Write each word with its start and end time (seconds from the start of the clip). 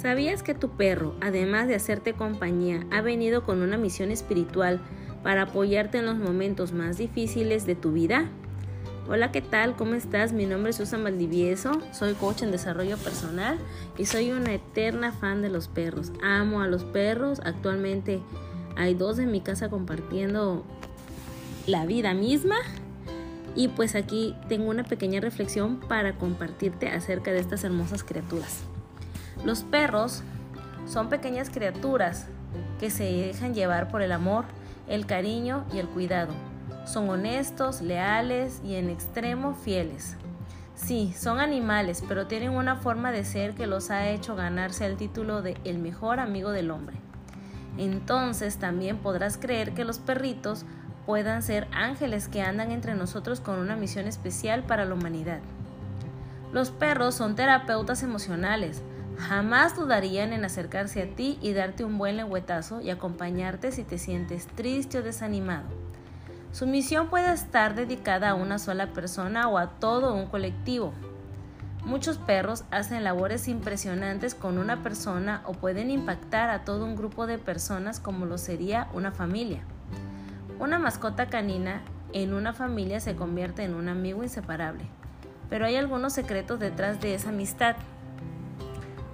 ¿Sabías 0.00 0.42
que 0.42 0.54
tu 0.54 0.70
perro, 0.70 1.14
además 1.20 1.68
de 1.68 1.74
hacerte 1.74 2.14
compañía, 2.14 2.86
ha 2.90 3.02
venido 3.02 3.44
con 3.44 3.60
una 3.60 3.76
misión 3.76 4.10
espiritual 4.10 4.80
para 5.22 5.42
apoyarte 5.42 5.98
en 5.98 6.06
los 6.06 6.16
momentos 6.16 6.72
más 6.72 6.96
difíciles 6.96 7.66
de 7.66 7.74
tu 7.74 7.92
vida? 7.92 8.30
Hola, 9.10 9.30
¿qué 9.30 9.42
tal? 9.42 9.76
¿Cómo 9.76 9.92
estás? 9.92 10.32
Mi 10.32 10.46
nombre 10.46 10.70
es 10.70 10.76
Susan 10.76 11.04
Valdivieso, 11.04 11.82
soy 11.92 12.14
coach 12.14 12.40
en 12.40 12.50
desarrollo 12.50 12.96
personal 12.96 13.58
y 13.98 14.06
soy 14.06 14.32
una 14.32 14.54
eterna 14.54 15.12
fan 15.12 15.42
de 15.42 15.50
los 15.50 15.68
perros. 15.68 16.12
Amo 16.22 16.62
a 16.62 16.66
los 16.66 16.82
perros, 16.84 17.42
actualmente 17.44 18.22
hay 18.76 18.94
dos 18.94 19.18
en 19.18 19.30
mi 19.30 19.42
casa 19.42 19.68
compartiendo 19.68 20.64
la 21.66 21.84
vida 21.84 22.14
misma 22.14 22.56
y 23.54 23.68
pues 23.68 23.94
aquí 23.94 24.34
tengo 24.48 24.70
una 24.70 24.84
pequeña 24.84 25.20
reflexión 25.20 25.78
para 25.78 26.16
compartirte 26.16 26.88
acerca 26.88 27.32
de 27.32 27.40
estas 27.40 27.64
hermosas 27.64 28.02
criaturas. 28.02 28.64
Los 29.44 29.62
perros 29.62 30.22
son 30.86 31.08
pequeñas 31.08 31.50
criaturas 31.50 32.26
que 32.78 32.90
se 32.90 33.04
dejan 33.04 33.54
llevar 33.54 33.88
por 33.88 34.02
el 34.02 34.12
amor, 34.12 34.44
el 34.88 35.06
cariño 35.06 35.64
y 35.72 35.78
el 35.78 35.88
cuidado. 35.88 36.32
Son 36.84 37.08
honestos, 37.08 37.80
leales 37.80 38.60
y 38.64 38.74
en 38.74 38.90
extremo 38.90 39.54
fieles. 39.54 40.16
Sí, 40.74 41.14
son 41.16 41.40
animales, 41.40 42.02
pero 42.08 42.26
tienen 42.26 42.50
una 42.50 42.76
forma 42.76 43.12
de 43.12 43.24
ser 43.24 43.54
que 43.54 43.66
los 43.66 43.90
ha 43.90 44.08
hecho 44.08 44.34
ganarse 44.34 44.86
el 44.86 44.96
título 44.96 45.42
de 45.42 45.56
el 45.64 45.78
mejor 45.78 46.20
amigo 46.20 46.50
del 46.50 46.70
hombre. 46.70 46.96
Entonces 47.76 48.56
también 48.56 48.98
podrás 48.98 49.36
creer 49.36 49.72
que 49.72 49.84
los 49.84 49.98
perritos 49.98 50.64
puedan 51.06 51.42
ser 51.42 51.66
ángeles 51.72 52.28
que 52.28 52.42
andan 52.42 52.70
entre 52.70 52.94
nosotros 52.94 53.40
con 53.40 53.58
una 53.58 53.76
misión 53.76 54.06
especial 54.06 54.64
para 54.64 54.84
la 54.84 54.94
humanidad. 54.94 55.40
Los 56.52 56.70
perros 56.70 57.14
son 57.14 57.36
terapeutas 57.36 58.02
emocionales, 58.02 58.82
Jamás 59.18 59.76
dudarían 59.76 60.32
en 60.32 60.44
acercarse 60.44 61.02
a 61.02 61.14
ti 61.14 61.38
y 61.42 61.52
darte 61.52 61.84
un 61.84 61.98
buen 61.98 62.16
lengüetazo 62.16 62.80
y 62.80 62.90
acompañarte 62.90 63.72
si 63.72 63.84
te 63.84 63.98
sientes 63.98 64.46
triste 64.46 64.98
o 64.98 65.02
desanimado. 65.02 65.68
Su 66.52 66.66
misión 66.66 67.08
puede 67.08 67.32
estar 67.32 67.74
dedicada 67.74 68.30
a 68.30 68.34
una 68.34 68.58
sola 68.58 68.88
persona 68.88 69.48
o 69.48 69.58
a 69.58 69.68
todo 69.68 70.14
un 70.14 70.26
colectivo. 70.26 70.92
Muchos 71.84 72.18
perros 72.18 72.64
hacen 72.70 73.04
labores 73.04 73.48
impresionantes 73.48 74.34
con 74.34 74.58
una 74.58 74.82
persona 74.82 75.42
o 75.46 75.52
pueden 75.52 75.90
impactar 75.90 76.50
a 76.50 76.64
todo 76.64 76.84
un 76.84 76.96
grupo 76.96 77.26
de 77.26 77.38
personas 77.38 78.00
como 78.00 78.26
lo 78.26 78.36
sería 78.36 78.88
una 78.92 79.12
familia. 79.12 79.62
Una 80.58 80.78
mascota 80.78 81.26
canina 81.26 81.82
en 82.12 82.34
una 82.34 82.52
familia 82.52 83.00
se 83.00 83.14
convierte 83.14 83.62
en 83.62 83.74
un 83.74 83.88
amigo 83.88 84.22
inseparable, 84.22 84.84
pero 85.48 85.64
hay 85.64 85.76
algunos 85.76 86.12
secretos 86.12 86.58
detrás 86.58 87.00
de 87.00 87.14
esa 87.14 87.30
amistad 87.30 87.76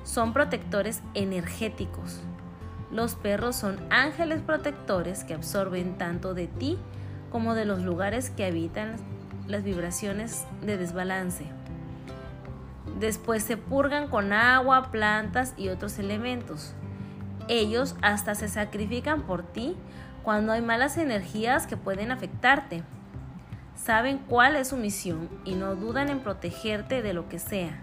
son 0.06 0.32
protectores 0.32 1.02
energéticos. 1.14 2.20
Los 2.92 3.16
perros 3.16 3.56
son 3.56 3.78
ángeles 3.90 4.40
protectores 4.40 5.24
que 5.24 5.34
absorben 5.34 5.98
tanto 5.98 6.32
de 6.32 6.46
ti 6.46 6.78
como 7.30 7.54
de 7.54 7.64
los 7.64 7.82
lugares 7.82 8.30
que 8.30 8.46
habitan 8.46 8.94
las 9.48 9.64
vibraciones 9.64 10.46
de 10.62 10.78
desbalance. 10.78 11.46
Después 13.00 13.42
se 13.42 13.56
purgan 13.56 14.08
con 14.08 14.32
agua, 14.32 14.90
plantas 14.92 15.54
y 15.56 15.68
otros 15.68 15.98
elementos. 15.98 16.72
Ellos 17.48 17.96
hasta 18.00 18.36
se 18.36 18.48
sacrifican 18.48 19.22
por 19.22 19.42
ti 19.42 19.77
cuando 20.22 20.52
hay 20.52 20.62
malas 20.62 20.98
energías 20.98 21.66
que 21.66 21.77
pueden 21.77 22.12
afectarte. 22.12 22.84
Saben 23.74 24.18
cuál 24.18 24.54
es 24.54 24.68
su 24.68 24.77
misión 24.77 25.28
y 25.44 25.56
no 25.56 25.74
dudan 25.74 26.08
en 26.08 26.20
protegerte 26.20 27.02
de 27.02 27.12
lo 27.12 27.28
que 27.28 27.40
sea. 27.40 27.82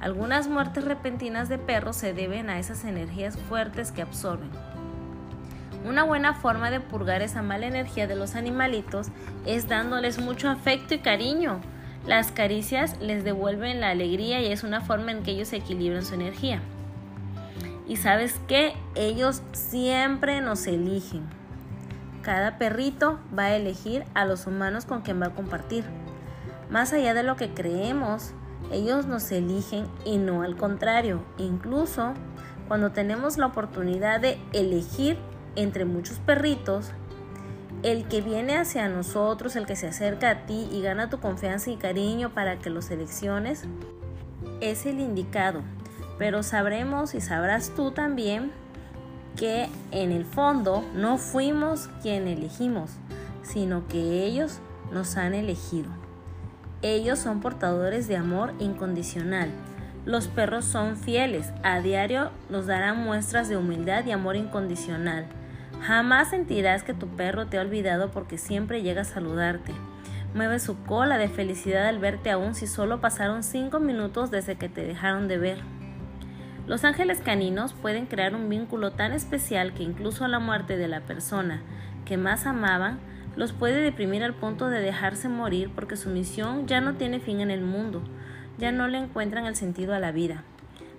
Algunas 0.00 0.48
muertes 0.48 0.84
repentinas 0.84 1.48
de 1.48 1.58
perros 1.58 1.96
se 1.96 2.14
deben 2.14 2.48
a 2.48 2.58
esas 2.58 2.84
energías 2.84 3.36
fuertes 3.36 3.92
que 3.92 4.02
absorben. 4.02 4.50
Una 5.84 6.04
buena 6.04 6.34
forma 6.34 6.70
de 6.70 6.80
purgar 6.80 7.22
esa 7.22 7.42
mala 7.42 7.66
energía 7.66 8.06
de 8.06 8.16
los 8.16 8.34
animalitos 8.34 9.08
es 9.46 9.68
dándoles 9.68 10.18
mucho 10.18 10.48
afecto 10.48 10.94
y 10.94 10.98
cariño. 10.98 11.60
Las 12.06 12.32
caricias 12.32 12.98
les 13.00 13.24
devuelven 13.24 13.80
la 13.80 13.90
alegría 13.90 14.40
y 14.40 14.52
es 14.52 14.62
una 14.62 14.80
forma 14.80 15.10
en 15.10 15.22
que 15.22 15.32
ellos 15.32 15.52
equilibran 15.52 16.04
su 16.04 16.14
energía. 16.14 16.60
Y 17.86 17.96
sabes 17.96 18.40
que 18.46 18.74
ellos 18.94 19.42
siempre 19.52 20.40
nos 20.40 20.66
eligen. 20.66 21.24
Cada 22.22 22.58
perrito 22.58 23.18
va 23.36 23.44
a 23.44 23.56
elegir 23.56 24.04
a 24.14 24.24
los 24.24 24.46
humanos 24.46 24.84
con 24.84 25.00
quien 25.02 25.20
va 25.20 25.26
a 25.26 25.34
compartir. 25.34 25.84
Más 26.70 26.92
allá 26.92 27.14
de 27.14 27.22
lo 27.22 27.36
que 27.36 27.50
creemos, 27.50 28.32
ellos 28.70 29.06
nos 29.06 29.30
eligen 29.32 29.86
y 30.04 30.18
no 30.18 30.42
al 30.42 30.56
contrario. 30.56 31.22
Incluso 31.38 32.14
cuando 32.68 32.92
tenemos 32.92 33.36
la 33.36 33.46
oportunidad 33.46 34.20
de 34.20 34.38
elegir 34.52 35.18
entre 35.56 35.84
muchos 35.84 36.18
perritos, 36.18 36.92
el 37.82 38.06
que 38.06 38.20
viene 38.20 38.56
hacia 38.56 38.88
nosotros, 38.88 39.56
el 39.56 39.66
que 39.66 39.76
se 39.76 39.88
acerca 39.88 40.30
a 40.30 40.46
ti 40.46 40.68
y 40.70 40.82
gana 40.82 41.10
tu 41.10 41.18
confianza 41.18 41.70
y 41.70 41.76
cariño 41.76 42.30
para 42.30 42.58
que 42.58 42.70
lo 42.70 42.82
selecciones, 42.82 43.64
es 44.60 44.86
el 44.86 45.00
indicado. 45.00 45.62
Pero 46.18 46.42
sabremos 46.42 47.14
y 47.14 47.20
sabrás 47.20 47.70
tú 47.74 47.92
también 47.92 48.52
que 49.36 49.68
en 49.90 50.12
el 50.12 50.24
fondo 50.24 50.84
no 50.94 51.16
fuimos 51.16 51.88
quien 52.02 52.28
elegimos, 52.28 52.90
sino 53.42 53.88
que 53.88 54.26
ellos 54.26 54.58
nos 54.92 55.16
han 55.16 55.34
elegido. 55.34 55.99
Ellos 56.82 57.18
son 57.18 57.40
portadores 57.40 58.08
de 58.08 58.16
amor 58.16 58.54
incondicional. 58.58 59.50
Los 60.06 60.28
perros 60.28 60.64
son 60.64 60.96
fieles, 60.96 61.52
a 61.62 61.80
diario 61.80 62.30
nos 62.48 62.66
darán 62.66 63.04
muestras 63.04 63.50
de 63.50 63.58
humildad 63.58 64.06
y 64.06 64.12
amor 64.12 64.36
incondicional. 64.36 65.26
Jamás 65.82 66.30
sentirás 66.30 66.82
que 66.82 66.94
tu 66.94 67.06
perro 67.06 67.46
te 67.46 67.58
ha 67.58 67.60
olvidado 67.60 68.10
porque 68.10 68.38
siempre 68.38 68.82
llega 68.82 69.02
a 69.02 69.04
saludarte. 69.04 69.72
Mueve 70.34 70.58
su 70.58 70.82
cola 70.84 71.18
de 71.18 71.28
felicidad 71.28 71.86
al 71.86 71.98
verte 71.98 72.30
aún 72.30 72.54
si 72.54 72.66
solo 72.66 73.00
pasaron 73.00 73.42
5 73.42 73.78
minutos 73.78 74.30
desde 74.30 74.56
que 74.56 74.70
te 74.70 74.82
dejaron 74.82 75.28
de 75.28 75.36
ver. 75.36 75.58
Los 76.66 76.84
ángeles 76.84 77.20
caninos 77.20 77.74
pueden 77.74 78.06
crear 78.06 78.34
un 78.34 78.48
vínculo 78.48 78.92
tan 78.92 79.12
especial 79.12 79.74
que 79.74 79.82
incluso 79.82 80.24
a 80.24 80.28
la 80.28 80.38
muerte 80.38 80.78
de 80.78 80.88
la 80.88 81.00
persona 81.00 81.60
que 82.06 82.16
más 82.16 82.46
amaban 82.46 83.00
los 83.36 83.52
puede 83.52 83.80
deprimir 83.80 84.22
al 84.22 84.34
punto 84.34 84.68
de 84.68 84.80
dejarse 84.80 85.28
morir 85.28 85.70
porque 85.74 85.96
su 85.96 86.10
misión 86.10 86.66
ya 86.66 86.80
no 86.80 86.94
tiene 86.94 87.20
fin 87.20 87.40
en 87.40 87.50
el 87.50 87.62
mundo, 87.62 88.02
ya 88.58 88.72
no 88.72 88.88
le 88.88 88.98
encuentran 88.98 89.46
el 89.46 89.56
sentido 89.56 89.94
a 89.94 89.98
la 89.98 90.12
vida. 90.12 90.44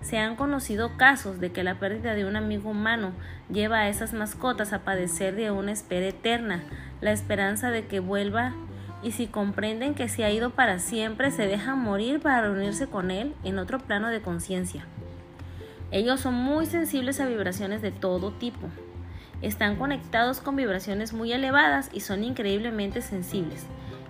Se 0.02 0.18
han 0.18 0.36
conocido 0.36 0.97
casos 0.97 1.40
de 1.40 1.52
que 1.52 1.64
la 1.64 1.80
pérdida 1.80 2.16
de 2.16 2.25
un 2.25 2.36
amigo 2.36 2.72
humano 2.72 3.12
lleva 3.52 3.80
a 3.80 3.90
esas 3.90 4.14
mascotas 4.14 4.74
a 4.74 4.80
padecer 4.80 5.36
de 5.36 5.52
una 5.52 5.72
espera 5.72 6.08
eterna, 6.08 6.64
la 7.02 7.12
esperanza 7.12 7.69
de 7.69 7.86
que 7.86 8.00
vuelva 8.00 8.53
y 9.03 9.12
si 9.12 9.28
comprenden 9.28 9.94
que 9.94 10.09
se 10.09 10.24
ha 10.24 10.31
ido 10.31 10.52
para 10.52 10.80
siempre, 10.80 11.31
se 11.31 11.48
dejan 11.48 11.80
morir 11.80 12.19
para 12.19 12.42
reunirse 12.42 12.88
con 12.88 13.12
él 13.12 13.34
en 13.44 13.59
otro 13.59 13.80
plano 13.80 14.09
de 14.09 14.22
conciencia. 14.22 14.86
Ellos 15.92 16.19
son 16.19 16.36
muy 16.36 16.66
sensibles 16.66 17.19
a 17.19 17.28
vibraciones 17.28 17.81
de 17.81 17.92
todo 17.92 18.31
tipo, 18.31 18.69
están 19.41 19.75
conectados 19.75 20.40
con 20.40 20.56
vibraciones 20.56 21.13
muy 21.13 21.31
elevadas 21.34 21.90
y 21.94 22.02
son 22.02 22.24
increíblemente 22.24 23.02
sensibles. 23.02 23.66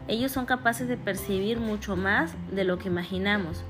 Ellos 0.08 0.31
son 0.31 0.46
capaces 0.46 0.88
de 0.88 0.97
percibir 0.97 1.59
mucho 1.59 1.96
más 1.96 2.34
de 2.52 2.64
lo 2.64 2.78
que 2.78 2.90
imaginamos. 2.90 3.64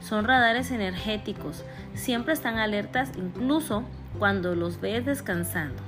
Son 0.00 0.24
radares 0.24 0.70
energéticos, 0.70 1.64
siempre 1.94 2.32
están 2.32 2.58
alertas 2.58 3.10
incluso 3.16 3.82
cuando 4.18 4.54
los 4.54 4.80
ves 4.80 5.04
descansando. 5.04 5.82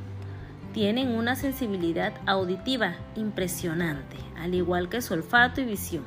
Tienen 0.73 1.09
una 1.09 1.37
sensibilidad 1.37 2.13
auditiva 2.27 2.95
impresionante, 3.15 4.17
al 4.37 4.55
igual 4.55 4.89
que 4.89 5.01
su 5.01 5.15
olfato 5.15 5.61
y 5.61 5.65
visión. 5.65 6.05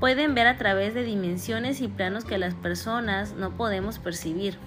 Pueden 0.00 0.34
ver 0.34 0.46
a 0.46 0.58
través 0.58 0.92
de 0.94 1.02
dimensiones 1.02 1.80
y 1.80 1.88
planos 1.88 2.24
que 2.24 2.38
las 2.38 2.54
personas 2.54 3.34
no 3.34 3.56
podemos 3.56 3.98
percibir. 3.98 4.58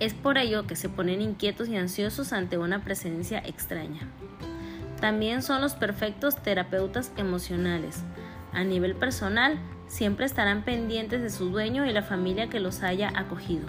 Es 0.00 0.14
por 0.14 0.38
ello 0.38 0.66
que 0.66 0.76
se 0.76 0.88
ponen 0.88 1.20
inquietos 1.20 1.68
y 1.68 1.76
ansiosos 1.76 2.32
ante 2.32 2.56
una 2.56 2.82
presencia 2.82 3.38
extraña. 3.38 4.00
También 4.98 5.42
son 5.42 5.60
los 5.60 5.74
perfectos 5.74 6.36
terapeutas 6.36 7.12
emocionales. 7.18 8.02
A 8.52 8.64
nivel 8.64 8.96
personal, 8.96 9.58
siempre 9.88 10.24
estarán 10.24 10.62
pendientes 10.62 11.20
de 11.20 11.28
su 11.28 11.50
dueño 11.50 11.84
y 11.84 11.92
la 11.92 12.02
familia 12.02 12.48
que 12.48 12.60
los 12.60 12.82
haya 12.82 13.12
acogido. 13.14 13.66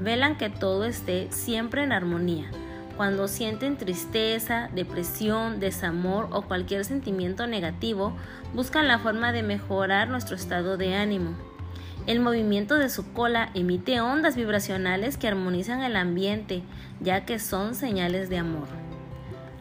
Velan 0.00 0.36
que 0.36 0.50
todo 0.50 0.84
esté 0.84 1.28
siempre 1.32 1.82
en 1.82 1.92
armonía. 1.92 2.50
Cuando 2.98 3.26
sienten 3.26 3.78
tristeza, 3.78 4.68
depresión, 4.74 5.60
desamor 5.60 6.28
o 6.30 6.42
cualquier 6.42 6.84
sentimiento 6.84 7.46
negativo, 7.46 8.12
buscan 8.54 8.86
la 8.86 8.98
forma 8.98 9.32
de 9.32 9.42
mejorar 9.42 10.08
nuestro 10.08 10.36
estado 10.36 10.76
de 10.76 10.94
ánimo. 10.94 11.47
El 12.08 12.20
movimiento 12.20 12.76
de 12.76 12.88
su 12.88 13.12
cola 13.12 13.50
emite 13.52 14.00
ondas 14.00 14.34
vibracionales 14.34 15.18
que 15.18 15.28
armonizan 15.28 15.82
el 15.82 15.94
ambiente, 15.94 16.62
ya 17.00 17.26
que 17.26 17.38
son 17.38 17.74
señales 17.74 18.30
de 18.30 18.38
amor. 18.38 18.66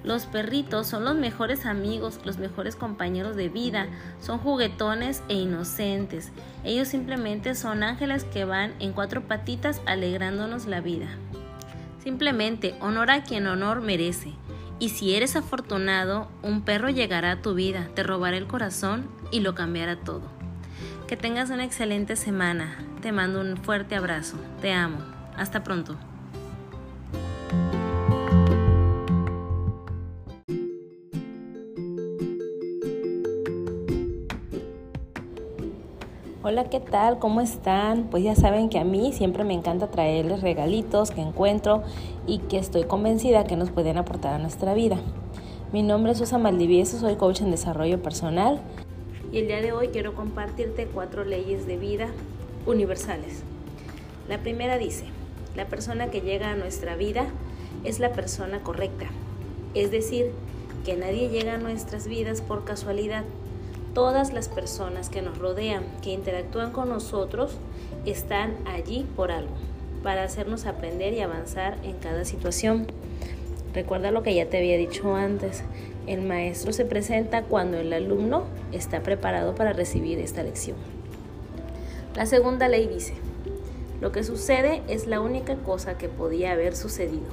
Los 0.05 0.27
perritos 0.27 0.87
son 0.87 1.03
los 1.03 1.17
mejores 1.17 1.65
amigos, 1.65 2.21
los 2.23 2.37
mejores 2.37 2.77
compañeros 2.77 3.35
de 3.35 3.49
vida, 3.49 3.87
son 4.21 4.39
juguetones 4.39 5.23
e 5.27 5.33
inocentes. 5.33 6.31
Ellos 6.63 6.87
simplemente 6.87 7.53
son 7.53 7.83
ángeles 7.83 8.23
que 8.23 8.45
van 8.45 8.71
en 8.79 8.93
cuatro 8.93 9.27
patitas 9.27 9.81
alegrándonos 9.85 10.67
la 10.67 10.79
vida. 10.79 11.09
Simplemente 12.01 12.75
honora 12.79 13.15
a 13.15 13.23
quien 13.23 13.45
honor 13.47 13.81
merece. 13.81 14.31
Y 14.79 14.89
si 14.89 15.15
eres 15.15 15.35
afortunado, 15.35 16.29
un 16.43 16.61
perro 16.61 16.89
llegará 16.89 17.31
a 17.31 17.41
tu 17.41 17.55
vida, 17.55 17.89
te 17.93 18.03
robará 18.03 18.37
el 18.37 18.47
corazón 18.47 19.09
y 19.31 19.41
lo 19.41 19.53
cambiará 19.53 19.97
todo. 19.97 20.36
Que 21.07 21.15
tengas 21.15 21.49
una 21.51 21.63
excelente 21.63 22.17
semana. 22.17 22.77
Te 23.01 23.13
mando 23.13 23.39
un 23.39 23.55
fuerte 23.55 23.95
abrazo. 23.95 24.35
Te 24.59 24.73
amo. 24.73 24.97
Hasta 25.37 25.63
pronto. 25.63 25.95
Hola, 36.43 36.65
¿qué 36.69 36.81
tal? 36.81 37.19
¿Cómo 37.19 37.39
están? 37.39 38.07
Pues 38.11 38.25
ya 38.25 38.35
saben 38.35 38.67
que 38.67 38.77
a 38.77 38.83
mí 38.83 39.13
siempre 39.13 39.45
me 39.45 39.53
encanta 39.53 39.89
traerles 39.89 40.41
regalitos 40.41 41.11
que 41.11 41.21
encuentro 41.21 41.83
y 42.25 42.39
que 42.39 42.57
estoy 42.57 42.83
convencida 42.83 43.45
que 43.45 43.55
nos 43.55 43.71
pueden 43.71 43.97
aportar 43.97 44.33
a 44.33 44.39
nuestra 44.39 44.73
vida. 44.73 44.97
Mi 45.71 45.83
nombre 45.83 46.11
es 46.11 46.17
Susa 46.17 46.37
Maldivieso, 46.37 46.99
soy 46.99 47.15
coach 47.15 47.39
en 47.39 47.51
desarrollo 47.51 48.01
personal 48.01 48.61
y 49.37 49.41
el 49.41 49.47
día 49.47 49.61
de 49.61 49.71
hoy 49.71 49.89
quiero 49.89 50.15
compartirte 50.15 50.87
cuatro 50.87 51.23
leyes 51.23 51.67
de 51.67 51.77
vida 51.77 52.07
universales. 52.65 53.43
La 54.27 54.39
primera 54.39 54.79
dice, 54.79 55.05
la 55.55 55.67
persona 55.67 56.09
que 56.09 56.21
llega 56.21 56.49
a 56.49 56.55
nuestra 56.55 56.95
vida 56.95 57.27
es 57.83 57.99
la 57.99 58.13
persona 58.13 58.63
correcta, 58.63 59.05
es 59.75 59.91
decir, 59.91 60.31
que 60.83 60.95
nadie 60.95 61.29
llega 61.29 61.53
a 61.53 61.57
nuestras 61.59 62.07
vidas 62.07 62.41
por 62.41 62.65
casualidad, 62.65 63.25
todas 63.93 64.33
las 64.33 64.49
personas 64.49 65.09
que 65.09 65.21
nos 65.21 65.37
rodean, 65.37 65.83
que 66.01 66.13
interactúan 66.13 66.71
con 66.71 66.89
nosotros, 66.89 67.59
están 68.07 68.55
allí 68.65 69.05
por 69.15 69.31
algo, 69.31 69.53
para 70.01 70.23
hacernos 70.23 70.65
aprender 70.65 71.13
y 71.13 71.19
avanzar 71.19 71.77
en 71.83 71.93
cada 71.97 72.25
situación. 72.25 72.87
Recuerda 73.75 74.09
lo 74.09 74.23
que 74.23 74.33
ya 74.33 74.49
te 74.49 74.57
había 74.57 74.77
dicho 74.77 75.13
antes, 75.13 75.61
el 76.07 76.21
maestro 76.21 76.73
se 76.73 76.85
presenta 76.85 77.43
cuando 77.43 77.77
el 77.77 77.91
alumno 77.93 78.45
está 78.71 79.03
preparado 79.03 79.55
para 79.55 79.73
recibir 79.73 80.19
esta 80.19 80.41
lección. 80.41 80.77
La 82.15 82.25
segunda 82.25 82.67
ley 82.67 82.87
dice, 82.87 83.13
lo 84.01 84.11
que 84.11 84.23
sucede 84.23 84.81
es 84.87 85.07
la 85.07 85.21
única 85.21 85.55
cosa 85.55 85.97
que 85.97 86.09
podía 86.09 86.53
haber 86.53 86.75
sucedido. 86.75 87.27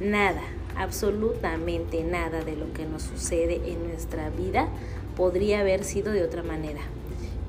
Nada, 0.00 0.42
absolutamente 0.76 2.02
nada 2.02 2.42
de 2.42 2.56
lo 2.56 2.72
que 2.72 2.86
nos 2.86 3.02
sucede 3.02 3.60
en 3.66 3.86
nuestra 3.88 4.30
vida 4.30 4.68
podría 5.16 5.60
haber 5.60 5.84
sido 5.84 6.12
de 6.12 6.24
otra 6.24 6.42
manera. 6.42 6.80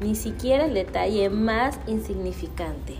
Ni 0.01 0.15
siquiera 0.15 0.65
el 0.65 0.74
detalle 0.74 1.30
más 1.30 1.80
insignificante. 1.88 2.95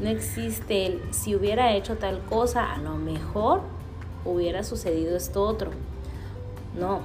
No 0.00 0.08
existe 0.08 0.86
el 0.86 1.00
si 1.12 1.34
hubiera 1.34 1.74
hecho 1.74 1.96
tal 1.96 2.20
cosa, 2.24 2.72
a 2.72 2.78
lo 2.78 2.96
mejor 2.96 3.62
hubiera 4.24 4.64
sucedido 4.64 5.16
esto 5.16 5.42
otro. 5.42 5.70
No, 6.78 7.00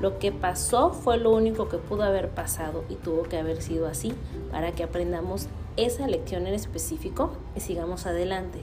lo 0.00 0.18
que 0.18 0.32
pasó 0.32 0.90
fue 0.90 1.16
lo 1.18 1.30
único 1.30 1.68
que 1.68 1.78
pudo 1.78 2.02
haber 2.02 2.30
pasado 2.30 2.84
y 2.88 2.96
tuvo 2.96 3.22
que 3.24 3.38
haber 3.38 3.62
sido 3.62 3.86
así 3.86 4.14
para 4.50 4.72
que 4.72 4.82
aprendamos 4.82 5.46
esa 5.76 6.06
lección 6.06 6.46
en 6.46 6.54
específico 6.54 7.32
y 7.54 7.60
sigamos 7.60 8.06
adelante. 8.06 8.60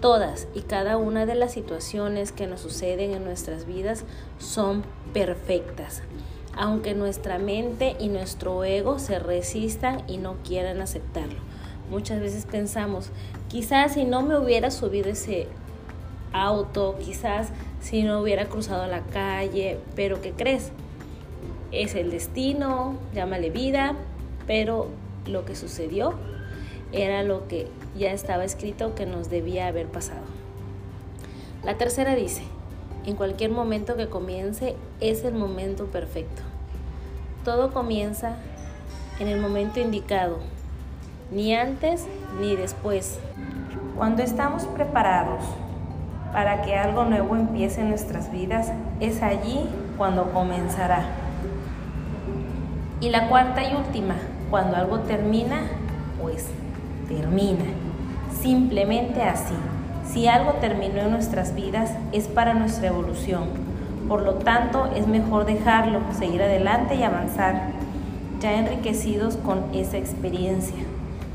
Todas 0.00 0.48
y 0.54 0.62
cada 0.62 0.96
una 0.96 1.26
de 1.26 1.34
las 1.34 1.52
situaciones 1.52 2.32
que 2.32 2.46
nos 2.46 2.60
suceden 2.60 3.12
en 3.12 3.24
nuestras 3.24 3.66
vidas 3.66 4.04
son 4.38 4.82
perfectas 5.12 6.02
aunque 6.56 6.94
nuestra 6.94 7.38
mente 7.38 7.96
y 7.98 8.08
nuestro 8.08 8.64
ego 8.64 8.98
se 8.98 9.18
resistan 9.18 10.02
y 10.08 10.18
no 10.18 10.36
quieran 10.44 10.80
aceptarlo. 10.80 11.38
Muchas 11.90 12.20
veces 12.20 12.46
pensamos, 12.46 13.10
quizás 13.48 13.94
si 13.94 14.04
no 14.04 14.22
me 14.22 14.38
hubiera 14.38 14.70
subido 14.70 15.10
ese 15.10 15.48
auto, 16.32 16.96
quizás 17.00 17.48
si 17.80 18.02
no 18.02 18.20
hubiera 18.20 18.46
cruzado 18.46 18.86
la 18.86 19.00
calle, 19.02 19.78
pero 19.96 20.20
¿qué 20.20 20.32
crees? 20.32 20.70
Es 21.72 21.94
el 21.94 22.10
destino, 22.10 22.96
llámale 23.14 23.50
vida, 23.50 23.94
pero 24.46 24.88
lo 25.26 25.44
que 25.44 25.56
sucedió 25.56 26.14
era 26.92 27.22
lo 27.22 27.46
que 27.48 27.68
ya 27.96 28.12
estaba 28.12 28.44
escrito 28.44 28.94
que 28.94 29.06
nos 29.06 29.30
debía 29.30 29.68
haber 29.68 29.86
pasado. 29.86 30.24
La 31.64 31.78
tercera 31.78 32.14
dice, 32.14 32.42
en 33.06 33.16
cualquier 33.16 33.50
momento 33.50 33.96
que 33.96 34.08
comience 34.08 34.76
es 35.00 35.24
el 35.24 35.34
momento 35.34 35.86
perfecto. 35.86 36.42
Todo 37.44 37.72
comienza 37.72 38.36
en 39.20 39.28
el 39.28 39.40
momento 39.40 39.80
indicado, 39.80 40.38
ni 41.30 41.54
antes 41.54 42.06
ni 42.40 42.56
después. 42.56 43.18
Cuando 43.96 44.22
estamos 44.22 44.64
preparados 44.64 45.44
para 46.32 46.62
que 46.62 46.76
algo 46.76 47.04
nuevo 47.04 47.36
empiece 47.36 47.80
en 47.80 47.88
nuestras 47.88 48.30
vidas, 48.30 48.72
es 49.00 49.22
allí 49.22 49.68
cuando 49.96 50.32
comenzará. 50.32 51.04
Y 53.00 53.08
la 53.08 53.28
cuarta 53.28 53.62
y 53.62 53.74
última, 53.74 54.14
cuando 54.50 54.76
algo 54.76 55.00
termina, 55.00 55.62
pues 56.20 56.48
termina. 57.08 57.64
Simplemente 58.40 59.22
así. 59.22 59.54
Si 60.12 60.26
algo 60.28 60.52
terminó 60.54 61.00
en 61.00 61.10
nuestras 61.12 61.54
vidas 61.54 61.92
es 62.12 62.26
para 62.26 62.54
nuestra 62.54 62.88
evolución. 62.88 63.44
Por 64.08 64.22
lo 64.22 64.34
tanto, 64.34 64.90
es 64.94 65.06
mejor 65.06 65.46
dejarlo, 65.46 66.00
seguir 66.18 66.42
adelante 66.42 66.96
y 66.96 67.02
avanzar, 67.04 67.68
ya 68.40 68.54
enriquecidos 68.54 69.36
con 69.36 69.64
esa 69.72 69.98
experiencia. 69.98 70.80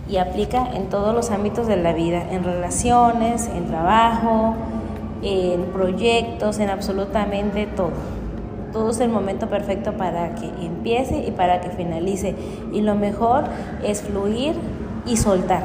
Y 0.10 0.18
aplica 0.18 0.68
en 0.74 0.90
todos 0.90 1.16
los 1.16 1.32
ámbitos 1.32 1.68
de 1.68 1.78
la 1.78 1.94
vida, 1.94 2.22
en 2.32 2.44
relaciones, 2.44 3.48
en 3.48 3.68
trabajo, 3.68 4.56
en 5.22 5.66
proyectos, 5.66 6.60
en 6.60 6.70
absolutamente 6.70 7.68
todo. 7.68 7.92
Todo 8.74 8.90
es 8.90 9.00
el 9.00 9.10
momento 9.10 9.48
perfecto 9.48 9.94
para 9.94 10.36
que 10.36 10.48
empiece 10.66 11.18
y 11.26 11.32
para 11.32 11.62
que 11.62 11.70
finalice. 11.70 12.36
Y 12.74 12.82
lo 12.82 12.96
mejor 12.96 13.46
es 13.84 14.02
fluir 14.02 14.54
y 15.06 15.18
soltar. 15.18 15.64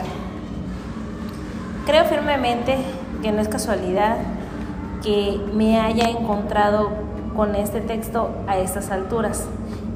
Creo 1.87 2.05
firmemente 2.05 2.76
que 3.23 3.32
no 3.32 3.41
es 3.41 3.49
casualidad 3.49 4.17
que 5.02 5.41
me 5.55 5.81
haya 5.81 6.08
encontrado 6.08 6.91
con 7.35 7.55
este 7.55 7.81
texto 7.81 8.31
a 8.46 8.58
estas 8.58 8.91
alturas 8.91 9.46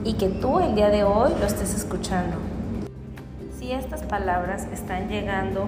y 0.05 0.15
que 0.15 0.29
tú 0.29 0.61
el 0.61 0.75
día 0.75 0.89
de 0.89 1.05
hoy 1.05 1.31
lo 1.39 1.47
estés 1.47 1.75
escuchando. 1.75 2.37
Si 3.59 3.73
estas 3.73 4.03
palabras 4.03 4.67
están 4.73 5.09
llegando 5.09 5.67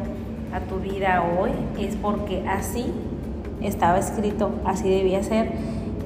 a 0.52 0.60
tu 0.60 0.78
vida 0.78 1.22
hoy 1.22 1.50
es 1.78 1.96
porque 1.96 2.46
así 2.48 2.92
estaba 3.62 3.98
escrito, 3.98 4.50
así 4.64 4.88
debía 4.88 5.22
ser 5.22 5.52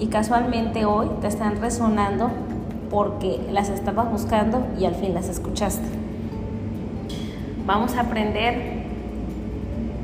y 0.01 0.07
casualmente 0.07 0.87
hoy 0.87 1.09
te 1.21 1.29
están 1.29 1.61
resonando 1.61 2.31
porque 2.91 3.39
las 3.53 3.69
estabas 3.69 4.11
buscando 4.11 4.67
y 4.79 4.87
al 4.87 4.95
fin 4.95 5.15
las 5.15 5.29
escuchaste. 5.29 5.87
Vamos 7.67 7.95
a 7.95 8.01
aprender 8.01 8.81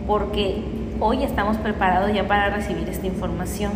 porque 0.07 0.63
hoy 1.01 1.25
estamos 1.25 1.57
preparados 1.57 2.13
ya 2.13 2.29
para 2.29 2.51
recibir 2.51 2.89
esta 2.89 3.07
información. 3.07 3.73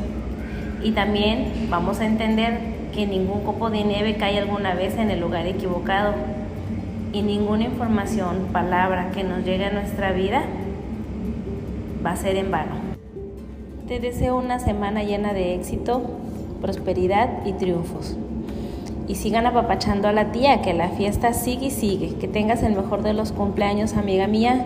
Y 0.83 0.93
también 0.93 1.69
vamos 1.69 2.00
a 2.00 2.07
entender 2.07 2.59
que 2.95 3.07
ningún 3.07 3.43
copo 3.43 3.71
de 3.71 3.83
nieve 3.85 4.17
cae 4.17 4.39
alguna 4.39 4.75
vez 4.75 4.97
en 4.97 5.11
el 5.11 5.21
lugar 5.21 5.47
equivocado 5.47 6.15
y 7.12 7.23
ninguna 7.23 7.65
información, 7.65 8.49
palabra 8.53 9.11
que 9.11 9.25
nos 9.25 9.45
llegue 9.45 9.67
a 9.67 9.73
nuestra 9.73 10.12
vida 10.12 10.43
va 12.05 12.12
a 12.12 12.17
ser 12.17 12.37
en 12.37 12.50
vano. 12.50 12.80
Te 13.91 13.99
deseo 13.99 14.37
una 14.37 14.61
semana 14.61 15.03
llena 15.03 15.33
de 15.33 15.53
éxito, 15.57 16.03
prosperidad 16.61 17.45
y 17.45 17.55
triunfos. 17.55 18.17
Y 19.09 19.17
sigan 19.17 19.49
apapachando 19.49 20.07
a 20.07 20.13
la 20.13 20.31
tía, 20.31 20.63
que 20.63 20.75
la 20.75 20.91
fiesta 20.91 21.33
sigue 21.33 21.67
y 21.67 21.71
sigue. 21.73 22.15
Que 22.15 22.29
tengas 22.29 22.63
el 22.63 22.77
mejor 22.77 23.03
de 23.03 23.15
los 23.15 23.33
cumpleaños, 23.33 23.95
amiga 23.95 24.29
mía. 24.29 24.65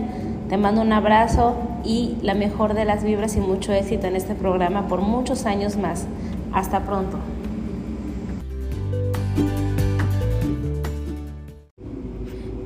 Te 0.50 0.58
mando 0.58 0.82
un 0.82 0.92
abrazo 0.92 1.56
y 1.86 2.18
la 2.20 2.34
mejor 2.34 2.74
de 2.74 2.84
las 2.84 3.02
vibras 3.02 3.34
y 3.36 3.40
mucho 3.40 3.72
éxito 3.72 4.06
en 4.08 4.16
este 4.16 4.34
programa 4.34 4.88
por 4.88 5.00
muchos 5.00 5.46
años 5.46 5.78
más. 5.78 6.06
Hasta 6.52 6.80
pronto. 6.80 7.16